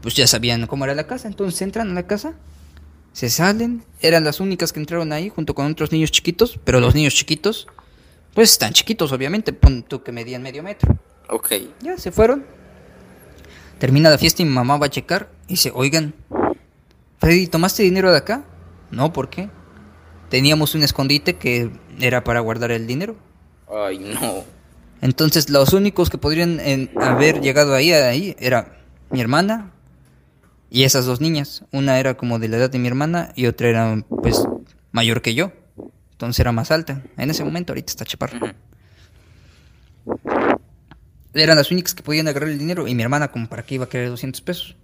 [0.00, 1.28] Pues ya sabían cómo era la casa.
[1.28, 2.32] Entonces entran a la casa.
[3.12, 3.84] Se salen.
[4.00, 6.58] Eran las únicas que entraron ahí junto con otros niños chiquitos.
[6.64, 7.66] Pero los niños chiquitos,
[8.34, 9.52] pues están chiquitos, obviamente.
[9.52, 10.96] Pon tú que medían medio metro.
[11.28, 11.52] Ok.
[11.82, 12.44] Ya, se fueron.
[13.78, 15.30] Termina la fiesta y mi mamá va a checar.
[15.46, 16.14] Y dice, oigan,
[17.18, 18.44] Freddy, ¿tomaste dinero de acá?
[18.90, 19.48] No, ¿por qué?
[20.28, 23.16] Teníamos un escondite que era para guardar el dinero.
[23.72, 24.44] Ay, no.
[25.02, 28.80] Entonces los únicos que podrían en- haber llegado ahí, ahí era
[29.10, 29.72] mi hermana
[30.70, 31.64] y esas dos niñas.
[31.72, 34.42] Una era como de la edad de mi hermana y otra era pues
[34.92, 35.52] mayor que yo.
[36.12, 37.02] Entonces era más alta.
[37.16, 38.54] En ese momento ahorita está chaparra.
[41.34, 43.84] Eran las únicas que podían agarrar el dinero y mi hermana como para qué iba
[43.84, 44.76] a querer 200 pesos.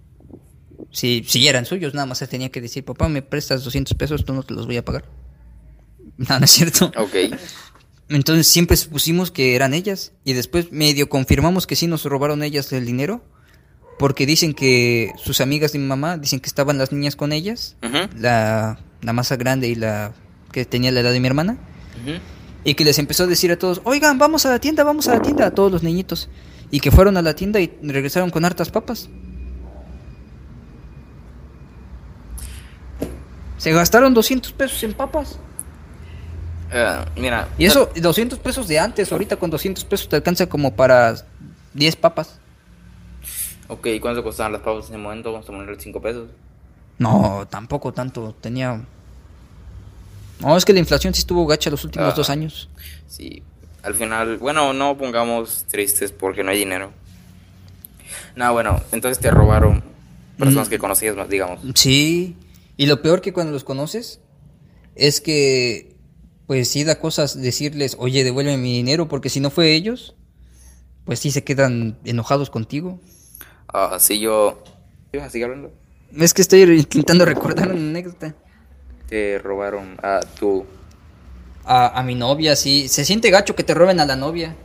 [0.91, 4.33] Si, si eran suyos, nada más tenía que decir, papá, me prestas 200 pesos, tú
[4.33, 5.05] no te los voy a pagar.
[6.17, 6.91] No, no es cierto.
[6.97, 7.13] Ok.
[8.09, 12.73] Entonces siempre supusimos que eran ellas y después medio confirmamos que sí nos robaron ellas
[12.73, 13.21] el dinero
[13.99, 17.75] porque dicen que sus amigas de mi mamá dicen que estaban las niñas con ellas,
[18.15, 20.13] la, la más grande y la
[20.51, 21.57] que tenía la edad de mi hermana
[22.63, 25.15] y que les empezó a decir a todos, oigan, vamos a la tienda, vamos a
[25.15, 26.29] la tienda, a todos los niñitos
[26.69, 29.09] y que fueron a la tienda y regresaron con hartas papas.
[33.57, 35.39] Se gastaron 200 pesos en papas.
[36.71, 37.47] Eh, mira.
[37.57, 41.15] Y eso, 200 pesos de antes, ahorita con 200 pesos te alcanza como para
[41.73, 42.39] 10 papas.
[43.69, 45.35] Ok, ¿cuánto costaban las papas en ese momento?
[45.35, 46.29] A ponerle 5 pesos.
[46.99, 48.83] No, tampoco tanto, tenía...
[50.39, 52.15] No, es que la inflación sí estuvo gacha los últimos Ah.
[52.15, 52.69] dos años.
[53.07, 53.43] Sí.
[53.83, 56.91] Al final, bueno, no pongamos tristes porque no hay dinero.
[58.35, 59.83] No, bueno, entonces te robaron
[60.37, 60.69] personas Mm.
[60.69, 61.59] que conocías más, digamos.
[61.75, 62.35] Sí,
[62.77, 64.19] y lo peor que cuando los conoces
[64.95, 65.95] es que,
[66.45, 70.15] pues sí da cosas decirles, oye, devuélveme mi dinero, porque si no fue ellos,
[71.05, 72.99] pues sí se quedan enojados contigo.
[73.79, 74.63] Ah, sí, yo.
[75.13, 75.71] ¿Ibas a seguir hablando?
[76.17, 78.33] Es que estoy intentando recordar una anécdota.
[79.07, 80.65] Te robaron a tu.
[81.63, 82.87] A, a mi novia, sí.
[82.87, 84.55] Se siente gacho que te roben a la novia.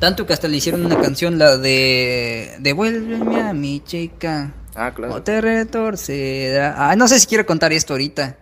[0.00, 2.56] Tanto que hasta le hicieron una canción, la de...
[2.58, 4.52] Devuélveme a mi chica.
[4.74, 5.14] Ah, claro.
[5.14, 6.74] O te retorcerá.
[6.90, 8.36] Ah, no sé si quiero contar esto ahorita.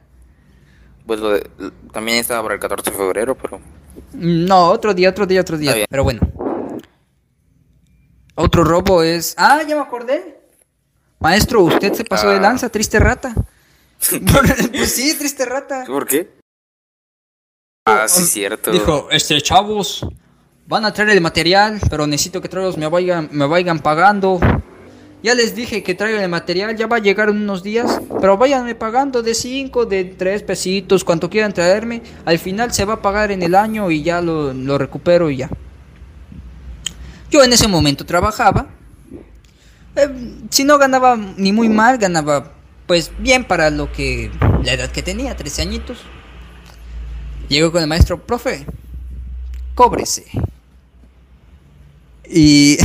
[1.06, 1.46] Pues lo de-
[1.92, 3.60] también estaba para el 14 de febrero, pero.
[4.14, 5.74] No, otro día, otro día, otro día.
[5.90, 6.20] Pero bueno.
[8.34, 9.34] Otro robo es...
[9.36, 10.40] Ah, ya me acordé.
[11.20, 12.40] Maestro, usted se pasó de Ah.
[12.40, 13.34] lanza, triste rata.
[14.72, 15.84] pues sí, triste rata.
[15.86, 16.30] ¿Por qué?
[17.86, 18.70] Ah, sí, cierto.
[18.70, 20.06] Dijo, este, chavos,
[20.66, 24.40] van a traer el material, pero necesito que todos me vayan, me vayan pagando.
[25.22, 28.36] Ya les dije que traigan el material, ya va a llegar en unos días, pero
[28.36, 32.02] váyanme pagando de 5, de 3 pesitos, cuanto quieran traerme.
[32.24, 35.36] Al final se va a pagar en el año y ya lo, lo recupero y
[35.36, 35.50] ya.
[37.32, 38.68] Yo en ese momento trabajaba.
[39.96, 40.08] Eh,
[40.50, 42.52] si no ganaba ni muy mal, ganaba
[42.86, 44.30] pues bien para lo que
[44.62, 45.98] la edad que tenía, 13 añitos.
[47.48, 48.66] Llego con el maestro, profe,
[49.74, 50.26] cóbrese.
[52.28, 52.76] Y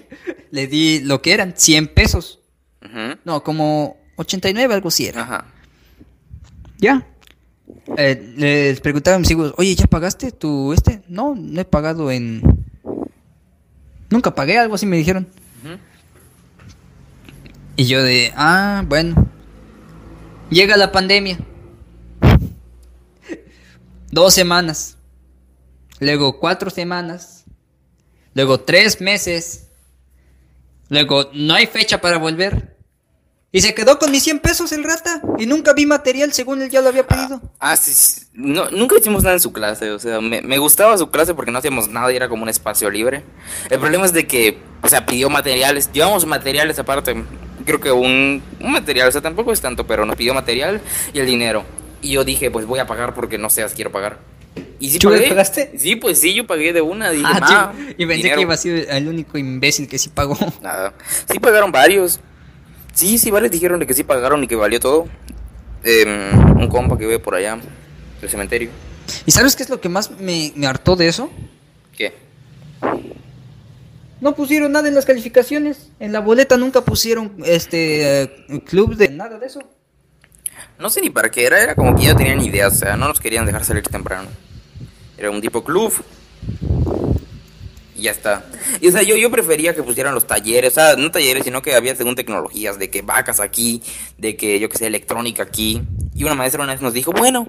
[0.50, 2.40] le di lo que eran, 100 pesos.
[2.84, 3.18] Ujú.
[3.24, 5.22] No, como 89, algo así era.
[5.22, 5.46] Ajá.
[6.78, 7.06] Ya.
[7.96, 11.02] Eh, les preguntaba a mis hijos, oye, ¿ya pagaste tu este?
[11.06, 12.42] No, no he pagado en...
[14.12, 15.26] Nunca pagué, algo así me dijeron.
[17.76, 19.26] Y yo de, ah, bueno.
[20.50, 21.38] Llega la pandemia.
[24.10, 24.98] Dos semanas.
[25.98, 27.44] Luego cuatro semanas.
[28.34, 29.68] Luego tres meses.
[30.90, 32.71] Luego no hay fecha para volver.
[33.54, 35.20] Y se quedó con mis 100 pesos el rata.
[35.38, 37.40] Y nunca vi material según él ya lo había pedido.
[37.60, 38.22] Ah, sí, sí.
[38.32, 41.50] No, nunca hicimos nada en su clase, o sea, me, me gustaba su clase porque
[41.50, 43.22] no hacíamos nada y era como un espacio libre.
[43.68, 47.14] El problema es de que, o sea, pidió materiales, llevamos materiales aparte,
[47.66, 50.80] creo que un, un material, o sea, tampoco es tanto, pero nos pidió material
[51.12, 51.64] y el dinero.
[52.00, 54.18] Y yo dije, pues voy a pagar porque no seas, quiero pagar.
[54.80, 55.28] Y sí ¿Tú pagué.
[55.28, 55.74] pagaste?
[55.78, 57.10] Sí, pues sí, yo pagué de una.
[57.10, 57.72] Dije, Ah, "Ah.
[57.96, 58.36] Y pensé dinero".
[58.36, 60.36] que iba a ser el único imbécil que sí pagó.
[60.62, 60.94] Nada.
[61.30, 62.18] Sí pagaron varios.
[62.92, 65.06] Sí, sí, varios dijeron de que sí pagaron y que valió todo.
[65.84, 67.58] Em, un compa que ve por allá,
[68.20, 68.70] del cementerio.
[69.26, 71.30] ¿Y sabes qué es lo que más me, me hartó de eso?
[71.96, 72.14] ¿Qué?
[74.20, 75.90] No pusieron nada en las calificaciones.
[75.98, 78.30] En la boleta nunca pusieron este eh,
[78.64, 79.60] club de nada de eso.
[80.78, 83.08] No sé ni para qué era, era como que ya tenían idea, o sea, no
[83.08, 84.28] nos querían dejar salir temprano.
[85.18, 85.92] Era un tipo club.
[88.02, 88.44] Ya está.
[88.80, 91.62] Y o sea, yo, yo prefería que pusieran los talleres, o sea, no talleres, sino
[91.62, 93.80] que había según tecnologías, de que vacas aquí,
[94.18, 95.82] de que yo que sé, electrónica aquí.
[96.12, 97.48] Y una maestra una vez nos dijo, bueno,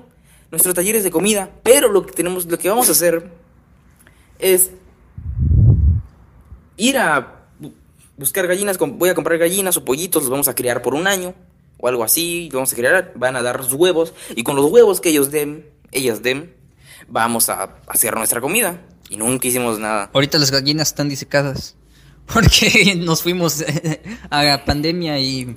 [0.51, 3.31] nuestro taller es de comida, pero lo que tenemos, lo que vamos a hacer
[4.37, 4.69] es
[6.77, 7.73] ir a bu-
[8.17, 11.33] buscar gallinas, voy a comprar gallinas o pollitos, los vamos a criar por un año
[11.79, 14.69] o algo así, los vamos a criar, van a dar sus huevos y con los
[14.71, 16.53] huevos que ellos den, ellas den,
[17.07, 18.79] vamos a hacer nuestra comida.
[19.13, 20.09] Y nunca hicimos nada.
[20.11, 21.75] Ahorita las gallinas están disecadas.
[22.33, 24.01] Porque nos fuimos eh,
[24.31, 25.55] a la pandemia y...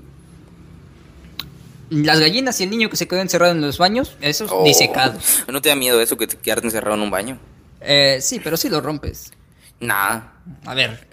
[1.88, 5.44] Las gallinas y el niño que se quedó encerrado en los baños, esos Oh, disecados.
[5.50, 7.38] ¿No te da miedo eso que te quedarte encerrado en un baño?
[7.80, 9.32] Eh, sí, pero sí lo rompes.
[9.80, 10.34] Nada.
[10.66, 11.06] A ver.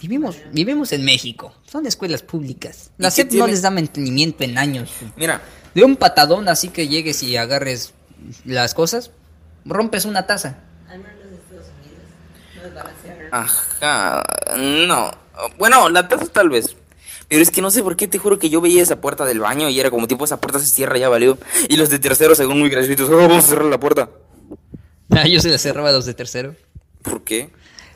[0.00, 1.54] Vivimos, vivimos en México.
[1.70, 2.90] Son escuelas públicas.
[2.98, 4.90] La ¿Y qué SEP no les da mantenimiento en años.
[5.16, 5.40] Mira,
[5.72, 7.94] De un patadón así que llegues y agarres
[8.44, 9.12] las cosas,
[9.64, 10.58] rompes una taza.
[10.88, 12.02] Al menos los Estados Unidos.
[12.53, 12.53] No es balancear.
[13.30, 14.22] Ajá,
[14.56, 15.10] no.
[15.58, 16.76] Bueno, la taza tal vez.
[17.28, 19.40] Pero es que no sé por qué te juro que yo veía esa puerta del
[19.40, 21.38] baño y era como tipo esa puerta se cierra ya valió.
[21.68, 24.10] Y los de tercero según muy graciosos, "Oh, vamos a cerrar la puerta.
[25.10, 26.54] A ellos se les cerraba a los de tercero.
[27.02, 27.50] ¿Por qué?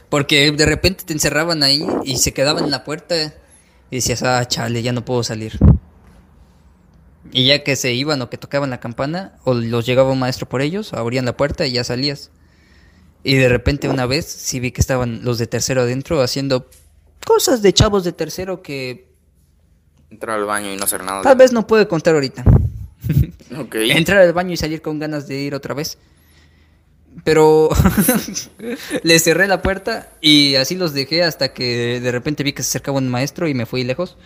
[0.08, 3.34] Porque de repente te encerraban ahí y se quedaban en la puerta
[3.90, 5.58] y decías, ah, chale, ya no puedo salir.
[7.32, 10.48] Y ya que se iban o que tocaban la campana, o los llegaba un maestro
[10.48, 12.30] por ellos, abrían la puerta y ya salías.
[13.22, 16.68] Y de repente una vez sí vi que estaban los de tercero adentro haciendo
[17.24, 19.08] cosas de chavos de tercero que
[20.10, 21.20] Entrar al baño y no hacer nada.
[21.22, 22.42] tal vez no puedo contar ahorita.
[23.74, 25.98] Entrar al baño y salir con ganas de ir otra vez.
[27.24, 27.68] Pero
[29.02, 32.68] le cerré la puerta y así los dejé hasta que de repente vi que se
[32.68, 34.16] acercaba un maestro y me fui lejos.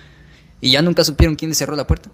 [0.60, 2.10] Y ya nunca supieron quién le cerró la puerta.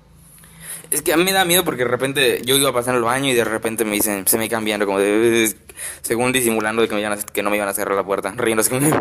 [0.91, 3.03] Es que a mí me da miedo porque de repente yo iba a pasar al
[3.03, 5.55] baño y de repente me dicen, se me cambiando como de,
[6.03, 8.33] según disimulando de que, me iban a- que no me iban a cerrar la puerta,
[8.37, 9.01] riéndose como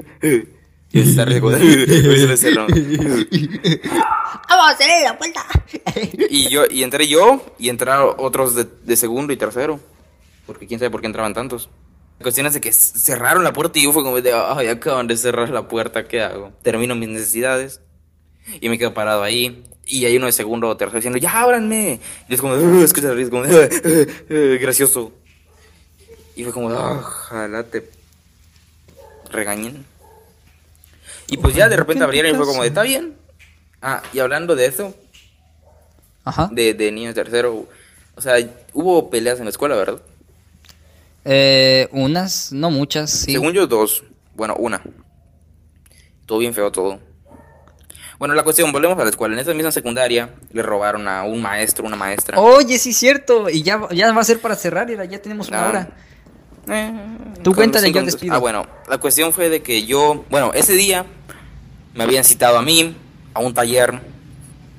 [0.92, 2.68] y se ríe como de, "Se le cerró".
[4.50, 5.46] ¡Vamos a cerrar la puerta!
[6.30, 9.80] y yo y entré yo y entraron otros de, de segundo y tercero,
[10.46, 11.70] porque quién sabe por qué entraban tantos.
[12.20, 15.08] La cuestión es de que cerraron la puerta y yo fue como de, ay, acaban
[15.08, 16.52] de cerrar la puerta, ¿qué hago?
[16.64, 17.80] Termino mis necesidades
[18.60, 19.64] y me quedo parado ahí.
[19.88, 22.00] Y hay uno de segundo o tercero diciendo, ya ábranme.
[22.28, 23.44] Y es como, es que se ríe, es como,
[24.60, 25.14] gracioso.
[26.36, 27.90] Y fue como, "Ah, ojalá te
[29.32, 29.86] regañen.
[31.30, 33.16] Y pues ya de repente abrieron y fue como, está bien.
[33.82, 34.94] Ah, y hablando de eso,
[36.24, 36.50] Ajá.
[36.52, 37.68] de, de niños tercero,
[38.16, 38.36] o sea,
[38.74, 40.02] hubo peleas en la escuela, ¿verdad?
[41.26, 43.32] Eh, unas, no muchas, sí.
[43.34, 44.04] Según yo, dos.
[44.36, 44.82] Bueno, una.
[46.26, 47.00] Todo bien feo, todo.
[48.20, 49.36] Bueno, la cuestión, volvemos a la escuela.
[49.36, 52.40] En esa misma secundaria le robaron a un maestro, una maestra.
[52.40, 53.50] Oye, sí, cierto.
[53.50, 55.70] Y ya, ya va a ser para cerrar, ya tenemos una Ah.
[55.70, 55.88] hora.
[56.70, 56.92] Eh,
[57.44, 58.34] Tú cuéntale, yo despido.
[58.34, 61.06] Ah, bueno, la cuestión fue de que yo, bueno, ese día
[61.94, 62.96] me habían citado a mí
[63.34, 64.02] a un taller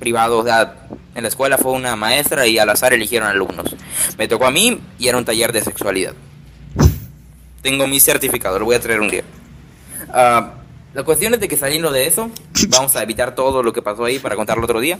[0.01, 0.75] privado, o sea,
[1.15, 3.75] en la escuela fue una maestra y al azar eligieron alumnos.
[4.19, 6.13] Me tocó a mí y era un taller de sexualidad.
[7.63, 9.23] Tengo mi certificado, lo voy a traer un día.
[10.13, 10.53] Ah,
[10.99, 12.29] la cuestión es de que saliendo de eso,
[12.71, 14.99] vamos a evitar todo lo que pasó ahí para contarlo otro día.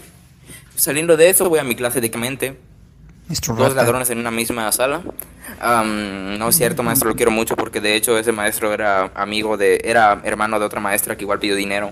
[0.77, 2.57] Saliendo de eso, voy a mi clase de mente
[3.57, 5.03] dos ladrones en una misma sala.
[5.61, 9.57] Am, no es cierto, maestro, lo quiero mucho porque de hecho ese maestro era amigo
[9.57, 11.91] de, era hermano de otra maestra que igual pidió dinero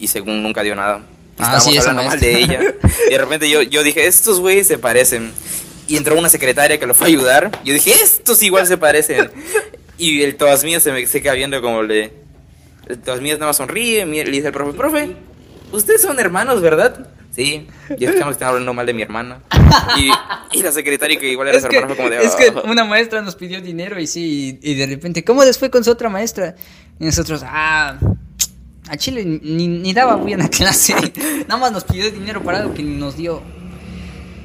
[0.00, 1.02] y según nunca dio nada.
[1.38, 2.60] Ah, sí, hablando mal de ella.
[3.06, 5.32] Y de repente yo, yo dije, estos güeyes se parecen.
[5.86, 7.60] Y entró una secretaria que lo fue a ayudar.
[7.64, 9.30] Yo dije, estos igual se parecen.
[9.98, 12.25] Y el todas mías se me se queda viendo como le...
[13.04, 15.16] Todas mías nada más sonríe, mi- le dice el profe, profe,
[15.72, 17.08] ustedes son hermanos, ¿verdad?
[17.32, 17.66] Sí,
[17.98, 19.42] y escuchamos que están hablando mal de mi hermana.
[19.98, 20.10] Y,
[20.58, 22.24] y la secretaria que igual era Es su hermana fue como de...
[22.24, 22.62] es que "Ah".
[22.64, 25.84] una maestra nos pidió dinero y sí, y, y de repente, ¿cómo les fue con
[25.84, 26.54] su otra maestra?
[26.98, 27.98] Y nosotros, ah,
[28.88, 30.94] a Chile ni, ni daba bien a clase,
[31.46, 33.42] nada más nos pidió dinero para algo que nos dio.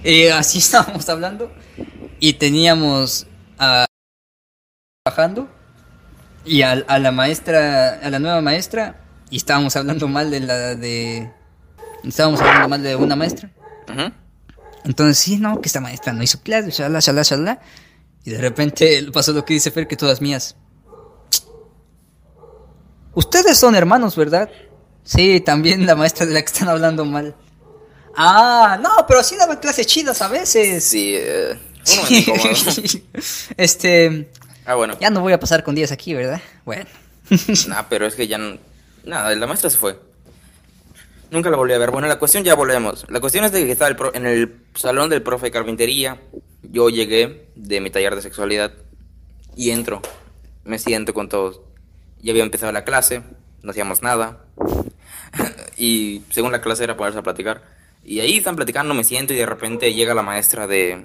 [0.04, 1.50] Y así estábamos hablando
[2.20, 3.28] y teníamos
[3.58, 3.86] a
[5.06, 5.48] trabajando
[6.46, 10.76] y a, a la maestra, a la nueva maestra y estábamos hablando mal de la
[10.76, 11.32] de,
[12.04, 13.50] estábamos hablando mal de una maestra.
[14.84, 17.62] Entonces, sí, no, que esta maestra no hizo clase, shalala, shalala, shalala.
[18.24, 20.56] Y de repente pasó lo que dice Fer, que todas mías.
[23.14, 24.50] Ustedes son hermanos, ¿verdad?
[25.04, 27.36] Sí, también la maestra de la que están hablando mal.
[28.16, 30.84] Ah, no, pero sí daba clases chidas a veces.
[30.84, 31.58] Sí, eh,
[31.94, 32.50] uno incómodo.
[33.58, 34.32] este,
[34.66, 34.96] Ah, bueno.
[35.00, 36.42] ya no voy a pasar con días aquí, ¿verdad?
[36.66, 36.86] Bueno.
[37.68, 38.58] Nah, pero es que ya no...
[39.06, 39.98] Nada, la maestra se fue.
[41.32, 41.92] Nunca la volví a ver.
[41.92, 43.06] Bueno, la cuestión ya volvemos.
[43.10, 46.20] La cuestión es de que estaba el pro- en el salón del profe de carpintería.
[46.62, 48.74] Yo llegué de mi taller de sexualidad
[49.56, 50.02] y entro.
[50.66, 51.62] Me siento con todos.
[52.22, 53.24] Ya había empezado la clase,
[53.64, 54.46] no hacíamos nada.
[55.78, 57.64] y según la clase era ponerse a platicar.
[58.04, 61.02] Y ahí están platicando, me siento y de repente llega la maestra de...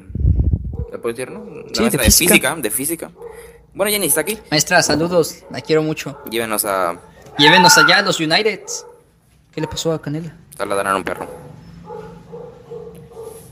[0.92, 1.44] ¿Le puedo decir, no?
[1.44, 2.32] La Sí, maestra de física.
[2.34, 3.10] física, de física.
[3.74, 4.38] Bueno, Jenny está aquí.
[4.50, 6.18] Maestra, saludos, la quiero mucho.
[6.30, 6.98] Llévenos a,
[7.38, 8.60] Llévenos allá a los United.
[9.52, 10.34] ¿Qué le pasó a Canela?
[10.58, 11.26] a ladrar a un perro.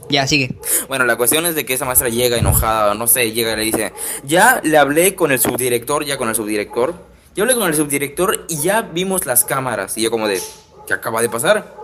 [0.09, 0.55] Ya, sigue.
[0.89, 3.63] Bueno, la cuestión es de que esa maestra llega enojada, no sé, llega y le
[3.63, 6.95] dice, ya le hablé con el subdirector, ya con el subdirector,
[7.35, 9.97] yo hablé con el subdirector y ya vimos las cámaras.
[9.99, 10.41] Y yo como de,
[10.87, 11.75] ¿qué acaba de pasar?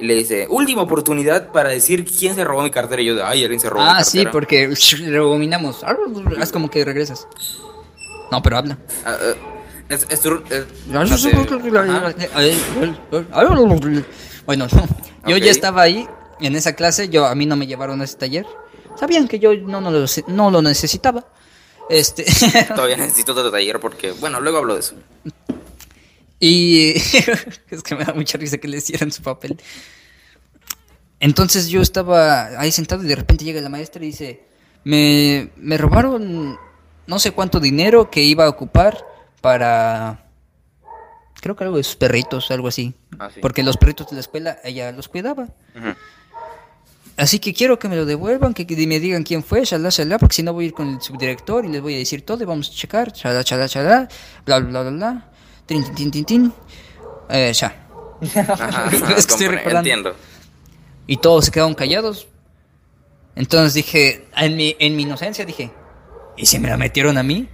[0.00, 3.02] Y le dice, última oportunidad para decir quién se robó mi cartera.
[3.02, 4.04] Y yo ay, alguien se robó mi Ah, cartera.
[4.10, 4.74] sí, porque
[5.06, 5.84] rebominamos.
[6.38, 7.28] Haz como que regresas.
[8.30, 8.78] No, pero habla.
[9.04, 9.34] Ah, eh,
[9.90, 11.30] es, es eh, No, sé.
[14.46, 14.66] Bueno,
[15.26, 16.08] yo ya estaba ahí
[16.40, 18.46] en esa clase, yo a mí no me llevaron a ese taller.
[18.98, 21.24] Sabían que yo no, no, lo, no lo necesitaba.
[21.88, 22.24] Este
[22.68, 24.94] Todavía necesito otro taller porque, bueno, luego hablo de eso.
[26.44, 26.94] Y
[27.70, 29.56] es que me da mucha risa que le hicieran su papel.
[31.20, 34.42] Entonces yo estaba ahí sentado y de repente llega la maestra y dice,
[34.82, 36.58] me, me robaron
[37.06, 39.06] no sé cuánto dinero que iba a ocupar
[39.40, 40.26] para,
[41.40, 42.92] creo que algo de sus perritos, algo así.
[43.20, 43.38] Ah, sí.
[43.40, 45.46] Porque los perritos de la escuela ella los cuidaba.
[47.16, 50.18] Así que quiero que me lo devuelvan, que, que me digan quién fue, shalá, shalá,
[50.18, 52.42] porque si no voy a ir con el subdirector y les voy a decir todo
[52.42, 54.08] y vamos a checar, shalá, shalá, shalá,
[54.44, 55.31] bla, bla, bla, bla,
[55.66, 56.52] tin, tin, tin, tin, tin.
[57.28, 57.86] Eh, ya.
[58.48, 59.78] Ajá, Es que estoy recordando.
[59.78, 60.16] Entiendo.
[61.06, 62.28] Y todos se quedaron callados.
[63.34, 65.70] Entonces dije, en mi, en mi inocencia dije,
[66.36, 67.48] ¿y si me la metieron a mí?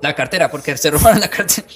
[0.00, 1.66] La cartera, porque se robaron la cartera.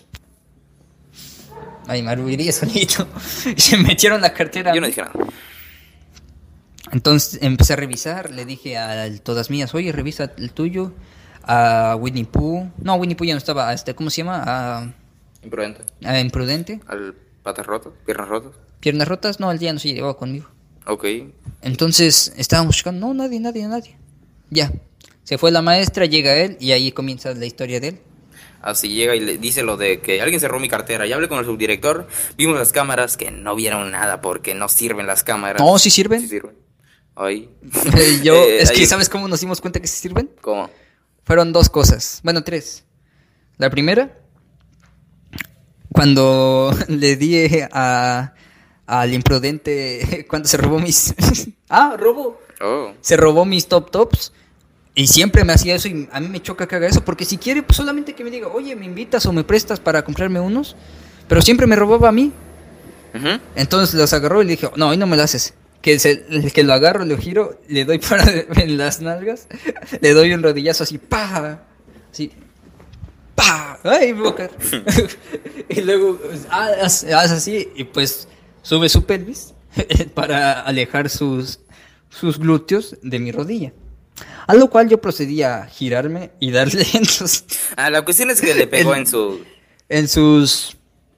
[1.86, 3.08] Ay, marubiría solito.
[3.56, 4.74] Y se metieron la cartera.
[4.74, 5.12] Yo no dije nada.
[6.92, 10.92] Entonces empecé a revisar, le dije a todas mías, oye, revisa el tuyo.
[11.42, 12.70] A Winnie Pooh.
[12.78, 13.68] No, Winnie Pooh ya no estaba.
[13.70, 14.42] a Este, ¿Cómo se llama?
[14.46, 14.92] A,
[15.42, 15.82] Imprudente.
[16.04, 16.80] a Imprudente.
[16.86, 18.52] Al patas rotas, piernas rotas.
[18.80, 19.40] Piernas rotas.
[19.40, 20.48] No, el día no se llevaba conmigo.
[20.86, 21.04] Ok.
[21.62, 23.96] Entonces estábamos buscando, no, nadie, nadie, nadie.
[24.50, 24.72] Ya.
[25.24, 28.00] Se fue la maestra, llega él y ahí comienza la historia de él.
[28.62, 31.06] Así llega y le dice lo de que alguien cerró mi cartera.
[31.06, 32.08] Y hablé con el subdirector.
[32.36, 35.62] Vimos las cámaras que no vieron nada porque no sirven las cámaras.
[35.62, 36.20] No, sí sirven.
[36.20, 36.56] Sí sirven.
[37.14, 37.48] Ahí.
[38.22, 40.30] Yo, Eh, es que ¿sabes cómo nos dimos cuenta que sí sirven?
[40.40, 40.68] ¿Cómo?
[41.24, 42.20] Fueron dos cosas.
[42.22, 42.84] Bueno, tres.
[43.56, 44.18] La primera,
[46.00, 47.36] cuando le di
[47.72, 48.32] a
[48.86, 51.14] al imprudente cuando se robó mis
[51.68, 52.92] ah robó Oh.
[53.02, 54.32] se robó mis top tops
[54.94, 57.36] y siempre me hacía eso y a mí me choca que haga eso porque si
[57.38, 60.74] quiere pues solamente que me diga oye me invitas o me prestas para comprarme unos
[61.28, 62.32] pero siempre me robaba a mí
[63.14, 63.40] Ujú.
[63.56, 65.54] entonces los agarró y le dije, no, hoy no me lo haces.
[65.82, 69.48] Que, se- el que lo agarro, lo giro, le doy para en las nalgas,
[70.00, 71.60] le doy un rodillazo así, pa,
[72.12, 72.30] así,
[73.84, 74.50] ay, me voy a caer.
[75.68, 78.28] y luego pues, haz, haz así y pues
[78.62, 79.54] sube su pelvis
[80.14, 81.60] para alejar sus,
[82.08, 83.72] sus glúteos de mi rodilla.
[84.46, 87.44] A lo cual yo procedí a girarme y darle en sus,
[87.76, 89.38] Ah, la cuestión es que le pegó en sus
[89.88, 90.76] en sus,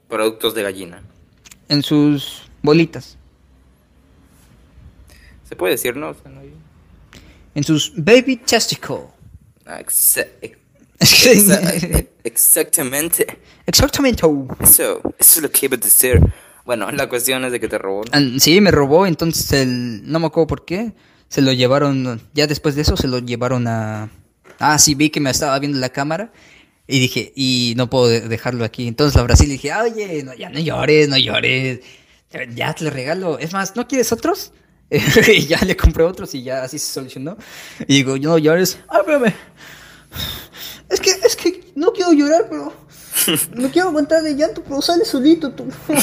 [0.09, 1.03] productos de gallina.
[1.68, 3.16] en sus bolitas,
[5.49, 6.11] ¿Se puede decir, no?
[6.11, 6.55] O sea, no hay-
[7.55, 9.03] en sus baby testicle.
[9.66, 9.79] Ah,
[12.24, 13.28] exactamente.
[13.66, 14.24] Exactamente.
[14.61, 16.20] Eso, eso es lo que iba a decir.
[16.64, 18.05] Bueno, la cuestión es de que te robó.
[18.12, 20.03] Ah, Sí, me robó, entonces el...
[20.11, 20.92] no me acuerdo por qué.
[21.28, 24.11] Se lo llevaron, ya después de eso se lo llevaron a...
[24.59, 26.30] Ah, sí, vi que me estaba viendo la cámara
[26.86, 28.86] y dije, y no puedo de- dejarlo aquí.
[28.86, 31.80] Entonces la Brasil dije, oye, no, ya no llores, no llores.
[32.55, 33.38] Ya te lo regalo.
[33.38, 34.53] Es más, ¿no quieres otros?
[34.90, 37.36] y ya le compré otros y ya así se solucionó.
[37.88, 38.78] Y digo, no llores.
[38.88, 39.32] Ah, espérame.
[40.93, 42.72] Es que, es que no quiero llorar, pero...
[43.55, 45.66] No quiero aguantar de llanto, pero sale solito tú.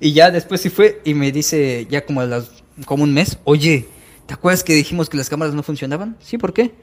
[0.00, 2.50] y ya después sí fue y me dice, ya como a las,
[2.86, 3.86] como un mes, oye,
[4.26, 6.16] ¿te acuerdas que dijimos que las cámaras no funcionaban?
[6.20, 6.74] Sí, ¿por qué?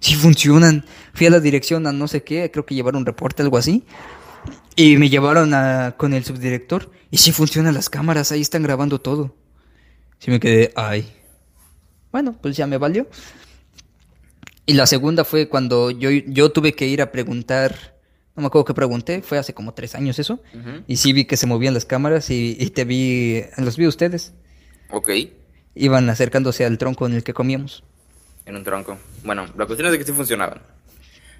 [0.00, 0.84] Sí funcionan.
[1.14, 3.84] Fui a la dirección a no sé qué, creo que llevaron un reporte, algo así.
[4.76, 6.90] Y me llevaron a, con el subdirector.
[7.10, 9.34] Y sí funcionan las cámaras, ahí están grabando todo.
[10.18, 11.10] Sí me quedé, ay.
[12.12, 13.06] Bueno, pues ya me valió.
[14.66, 17.94] Y la segunda fue cuando yo, yo tuve que ir a preguntar,
[18.34, 20.40] no me acuerdo qué pregunté, fue hace como tres años eso,
[20.86, 23.88] y sí vi que se movían las cámaras y, y te vi, los vi a
[23.88, 24.32] ustedes,
[24.90, 25.10] Ok,
[25.74, 27.82] iban acercándose al tronco en el que comíamos.
[28.46, 28.96] en un tronco.
[29.24, 30.60] Bueno, la cuestión es de que sí funcionaban.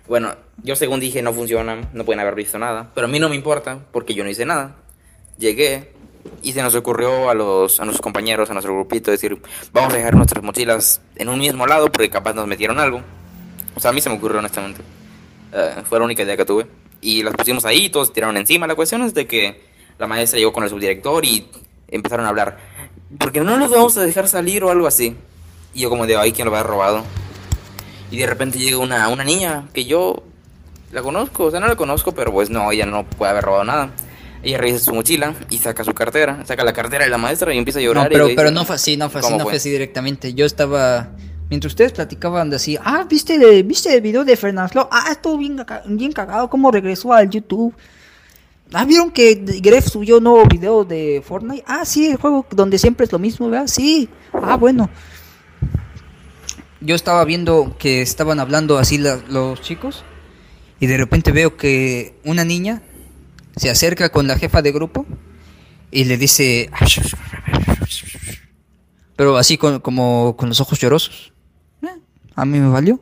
[0.08, 3.28] Bueno, yo según dije no funcionan, no pueden haber visto nada, pero a mí no
[3.30, 4.76] me importa porque yo no hice nada.
[5.38, 5.92] Llegué
[6.42, 9.40] y se nos ocurrió a los a nuestros compañeros, a nuestro grupito decir,
[9.72, 13.00] vamos a dejar nuestras mochilas en un mismo lado porque capaz nos metieron algo.
[13.74, 14.82] O sea, a mí se me ocurrió honestamente.
[15.52, 16.66] Eh, fue la única idea que tuve.
[17.00, 18.66] Y las pusimos ahí, todos tiraron encima.
[18.66, 19.62] La cuestión es de que
[19.98, 21.48] la maestra llegó con el subdirector y
[21.88, 22.58] empezaron a hablar.
[23.18, 25.16] Porque no los vamos a dejar salir o algo así.
[25.74, 27.04] Y yo como de, ay, ¿quién lo habrá robado?
[28.10, 30.22] Y de repente llega una, una niña que yo
[30.92, 33.64] la conozco, o sea, no la conozco, pero pues no, ella no puede haber robado
[33.64, 33.90] nada.
[34.44, 37.58] Ella revisa su mochila y saca su cartera, saca la cartera de la maestra y
[37.58, 38.04] empieza a llorar.
[38.04, 39.52] No, pero, dice, pero no fue así, no fue así, ¿Cómo no fue?
[39.52, 40.34] fue así directamente.
[40.34, 41.08] Yo estaba,
[41.48, 44.86] mientras ustedes platicaban de así, ah, ¿viste, el- ¿viste el video de Fernanfloo?
[44.90, 47.74] Ah, estuvo bien, bien cagado, cómo regresó al YouTube.
[48.72, 51.64] Ah, ¿vieron que Gref subió un nuevo video de Fortnite?
[51.66, 53.66] Ah, sí, el juego donde siempre es lo mismo, ¿verdad?
[53.66, 54.08] Sí.
[54.32, 54.90] Ah, bueno.
[56.80, 60.04] yo estaba viendo que estaban hablando así la- los chicos
[60.80, 62.82] y de repente veo que una niña
[63.56, 65.06] se acerca con la jefa de grupo
[65.90, 66.70] y le dice...
[69.16, 71.32] Pero así con, como con los ojos llorosos.
[71.82, 71.88] Eh,
[72.34, 73.00] a mí me valió.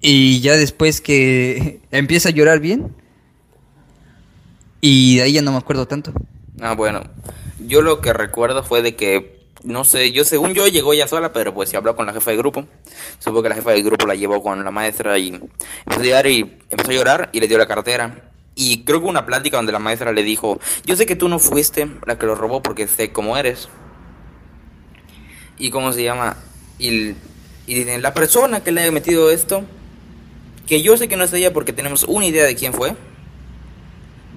[0.00, 2.94] Y ya después que empieza a llorar bien.
[4.80, 6.12] Y de ahí ya no me acuerdo tanto.
[6.60, 7.02] Ah, bueno.
[7.60, 11.32] Yo lo que recuerdo fue de que, no sé, yo según yo llegó ella sola,
[11.32, 12.66] pero pues se habló con la jefa de grupo.
[13.18, 16.26] Supongo que la jefa de grupo la llevó con la maestra y empezó a llorar
[16.26, 16.40] y
[16.70, 18.30] empezó a llorar y le dio la cartera.
[18.54, 21.28] Y creo que hubo una plática donde la maestra le dijo, yo sé que tú
[21.28, 23.68] no fuiste la que lo robó porque sé cómo eres.
[25.58, 26.36] Y cómo se llama.
[26.78, 27.10] Y,
[27.66, 29.64] y dicen, la persona que le haya metido esto,
[30.66, 32.94] que yo sé que no es ella porque tenemos una idea de quién fue.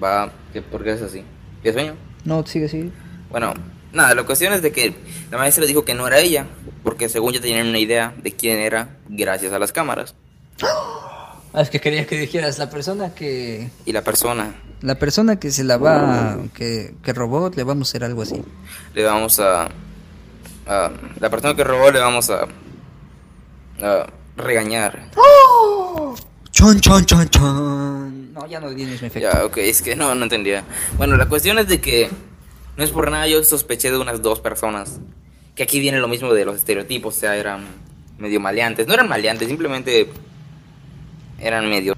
[0.02, 1.24] Va, ¿qué, ¿por qué es así?
[1.62, 1.96] ¿Qué sueño?
[2.24, 2.90] No, sigue, sigue.
[3.30, 3.54] Bueno,
[3.92, 4.94] nada, la cuestión es de que
[5.30, 6.46] la maestra dijo que no era ella,
[6.82, 10.14] porque según ya tenían una idea de quién era gracias a las cámaras.
[10.62, 13.70] Ah, es que quería que dijeras la persona que...
[13.86, 16.38] Y la persona, La persona que se la va...
[16.54, 18.42] Que, que robó, le vamos a hacer algo así.
[18.94, 19.68] le vamos a...
[20.66, 22.46] a- la persona que robó le vamos a...
[23.82, 24.06] a
[24.36, 25.10] regañar.
[26.50, 28.32] Chon, chon, chon, chon.
[28.34, 29.28] No, ya no tienes mi efecto.
[29.30, 30.62] Ya, ok, es que no, no entendía.
[30.98, 32.10] Bueno, la cuestión es de que
[32.76, 35.00] no es por nada, yo sospeché de unas dos personas.
[35.54, 37.66] Que aquí viene lo mismo de los estereotipos, o sea, eran
[38.18, 38.86] medio maleantes.
[38.86, 40.08] No eran maleantes, simplemente
[41.40, 41.94] eran medio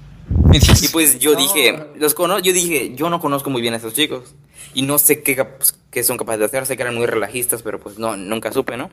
[0.53, 3.93] Y pues yo dije, los cono yo dije, yo no conozco muy bien a esos
[3.93, 4.35] chicos
[4.73, 5.47] y no sé qué,
[5.91, 8.77] qué son capaces de hacer, sé que eran muy relajistas, pero pues no, nunca supe,
[8.77, 8.89] ¿no?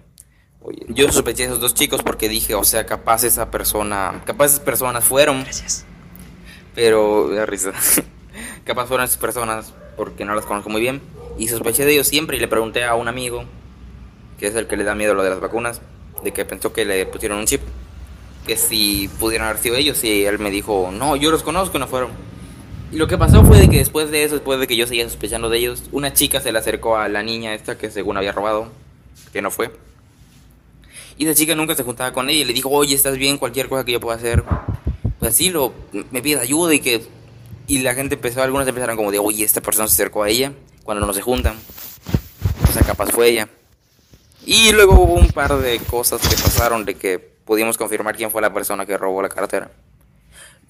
[0.63, 4.47] Oye, yo sospeché de esos dos chicos porque dije, o sea, capaz esa persona, capaz
[4.47, 5.85] esas personas fueron, Gracias.
[6.75, 7.73] pero da risa.
[8.65, 11.01] capaz fueron esas personas porque no las conozco muy bien
[11.39, 13.45] y sospeché de ellos siempre y le pregunté a un amigo,
[14.39, 15.81] que es el que le da miedo lo de las vacunas,
[16.25, 17.61] de que pensó que le pusieron un chip,
[18.47, 21.87] que si pudieran haber sido ellos y él me dijo, no, yo los conozco, no
[21.87, 22.11] fueron.
[22.93, 25.09] Y lo que pasó fue de que después de eso, después de que yo seguía
[25.09, 28.33] sospechando de ellos, una chica se le acercó a la niña esta que según había
[28.33, 28.71] robado,
[29.33, 29.73] que no fue.
[31.19, 33.39] Y esa chica nunca se juntaba con ella y le dijo, oye, ¿estás bien?
[33.39, 34.45] Cualquier cosa que yo pueda hacer.
[35.19, 35.73] Pues así lo,
[36.11, 37.03] me pide ayuda y que...
[37.69, 40.53] Y la gente empezó, algunos empezaron como de, oye, esta persona se acercó a ella
[40.87, 41.57] cuando no se juntan.
[42.67, 43.49] O sea, capaz fue ella.
[44.47, 48.41] Y luego hubo un par de cosas que pasaron de que pudimos confirmar quién fue
[48.41, 49.71] la persona que robó la cartera.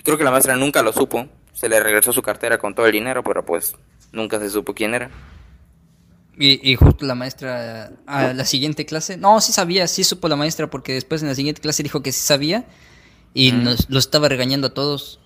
[0.02, 1.26] Creo que la maestra nunca lo supo.
[1.52, 3.76] Se le regresó su cartera con todo el dinero, pero pues
[4.12, 5.10] nunca se supo quién era.
[6.38, 10.36] Y, y justo la maestra a la siguiente clase, no, sí sabía, sí supo la
[10.36, 12.66] maestra porque después en la siguiente clase dijo que sí sabía
[13.34, 15.20] y nos lo estaba regañando a todos.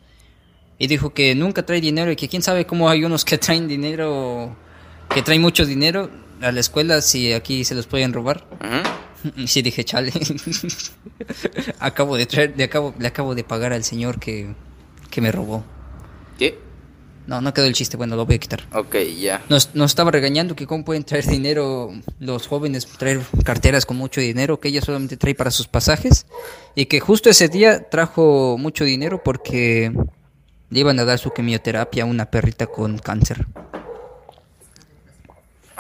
[0.79, 3.69] Y dijo que nunca trae dinero y que quién sabe cómo hay unos que traen
[3.69, 4.57] dinero,
[5.15, 8.47] que traen mucho dinero a la escuela si aquí se los pueden robar.
[9.37, 10.13] Y sí dije, chale.
[11.79, 14.55] acabo de traer, le acabo, le acabo de pagar al señor que,
[15.11, 15.63] que me robó.
[16.39, 16.59] ¿Qué?
[17.27, 18.67] No, no quedó el chiste, bueno, lo voy a quitar.
[18.73, 19.43] Ok, ya.
[19.51, 24.23] Nos, nos estaba regañando que cómo pueden traer dinero los jóvenes, traer carteras con mucho
[24.23, 26.25] dinero, que ella solamente trae para sus pasajes.
[26.75, 29.93] Y que justo ese día trajo mucho dinero porque
[30.71, 33.47] le iban a dar su quimioterapia a una perrita con cáncer.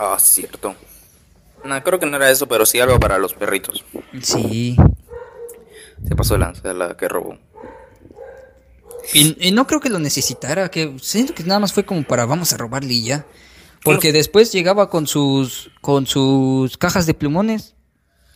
[0.03, 0.75] Ah, cierto.
[1.63, 3.85] No, creo que no era eso, pero sí algo para los perritos.
[4.23, 4.75] Sí.
[6.09, 7.37] Se pasó de lanza la que robó.
[9.13, 12.25] Y, y no creo que lo necesitara, que siento que nada más fue como para
[12.25, 13.27] vamos a robarle y ya.
[13.85, 17.75] Porque después llegaba con sus con sus cajas de plumones,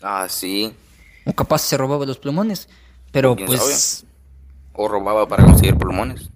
[0.02, 0.72] Ah, sí.
[1.24, 2.68] o capaz se robaba los plumones,
[3.12, 4.04] pero ¿Quién pues
[4.72, 6.30] O robaba para conseguir pulmones.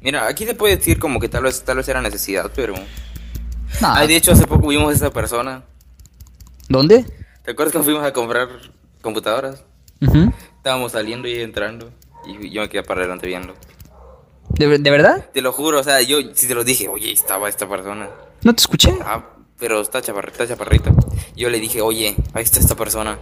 [0.00, 2.74] Mira, aquí se puede decir como que tal vez, tal vez era necesidad, pero...
[3.80, 3.96] nah.
[3.96, 5.62] Ay, de hecho, hace poco vimos a esa persona.
[6.68, 7.04] ¿Dónde?
[7.44, 8.48] ¿Te acuerdas que fuimos a comprar
[9.02, 9.64] computadoras?
[10.00, 10.32] Ujú.
[10.56, 11.90] Estábamos saliendo y entrando.
[12.26, 13.54] Y yo me quedé para adelante viendo.
[14.50, 15.30] ¿De, de verdad?
[15.32, 18.08] Te lo juro, o sea, yo sí te lo dije, oye, estaba esta persona.
[18.42, 18.94] ¿No te escuché?
[19.02, 19.24] Ah,
[19.58, 20.92] pero está chaparrita, chaparrita.
[21.36, 23.18] Yo le dije, oye, ahí está esta persona.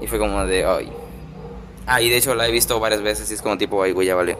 [0.00, 0.92] Y fue como de, ay.
[1.86, 4.06] Ah, y de hecho la he visto varias veces y es como tipo, ay, güey,
[4.06, 4.36] ya vale.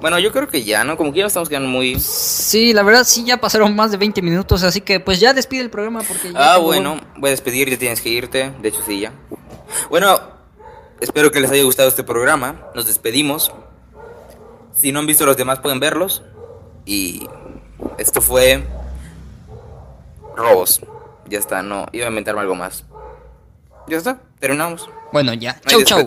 [0.00, 0.96] Bueno, yo creo que ya, ¿no?
[0.96, 1.98] Como que ya estamos quedando muy...
[1.98, 5.62] Sí, la verdad sí, ya pasaron más de 20 minutos, así que pues ya despide
[5.62, 8.52] el programa porque ya Ah, bueno, voy a despedir, ya tienes que irte.
[8.60, 9.12] De hecho, sí, ya.
[9.88, 10.20] Bueno,
[11.00, 12.66] espero que les haya gustado este programa.
[12.74, 13.52] Nos despedimos.
[14.76, 16.22] Si no han visto los demás, pueden verlos.
[16.84, 17.26] Y
[17.98, 18.62] esto fue...
[20.36, 20.82] Robos.
[21.28, 22.84] Ya está, no, iba a inventarme algo más.
[23.88, 24.88] Ya está, terminamos.
[25.12, 25.60] Bueno, ya.
[25.66, 26.04] Chau, chau.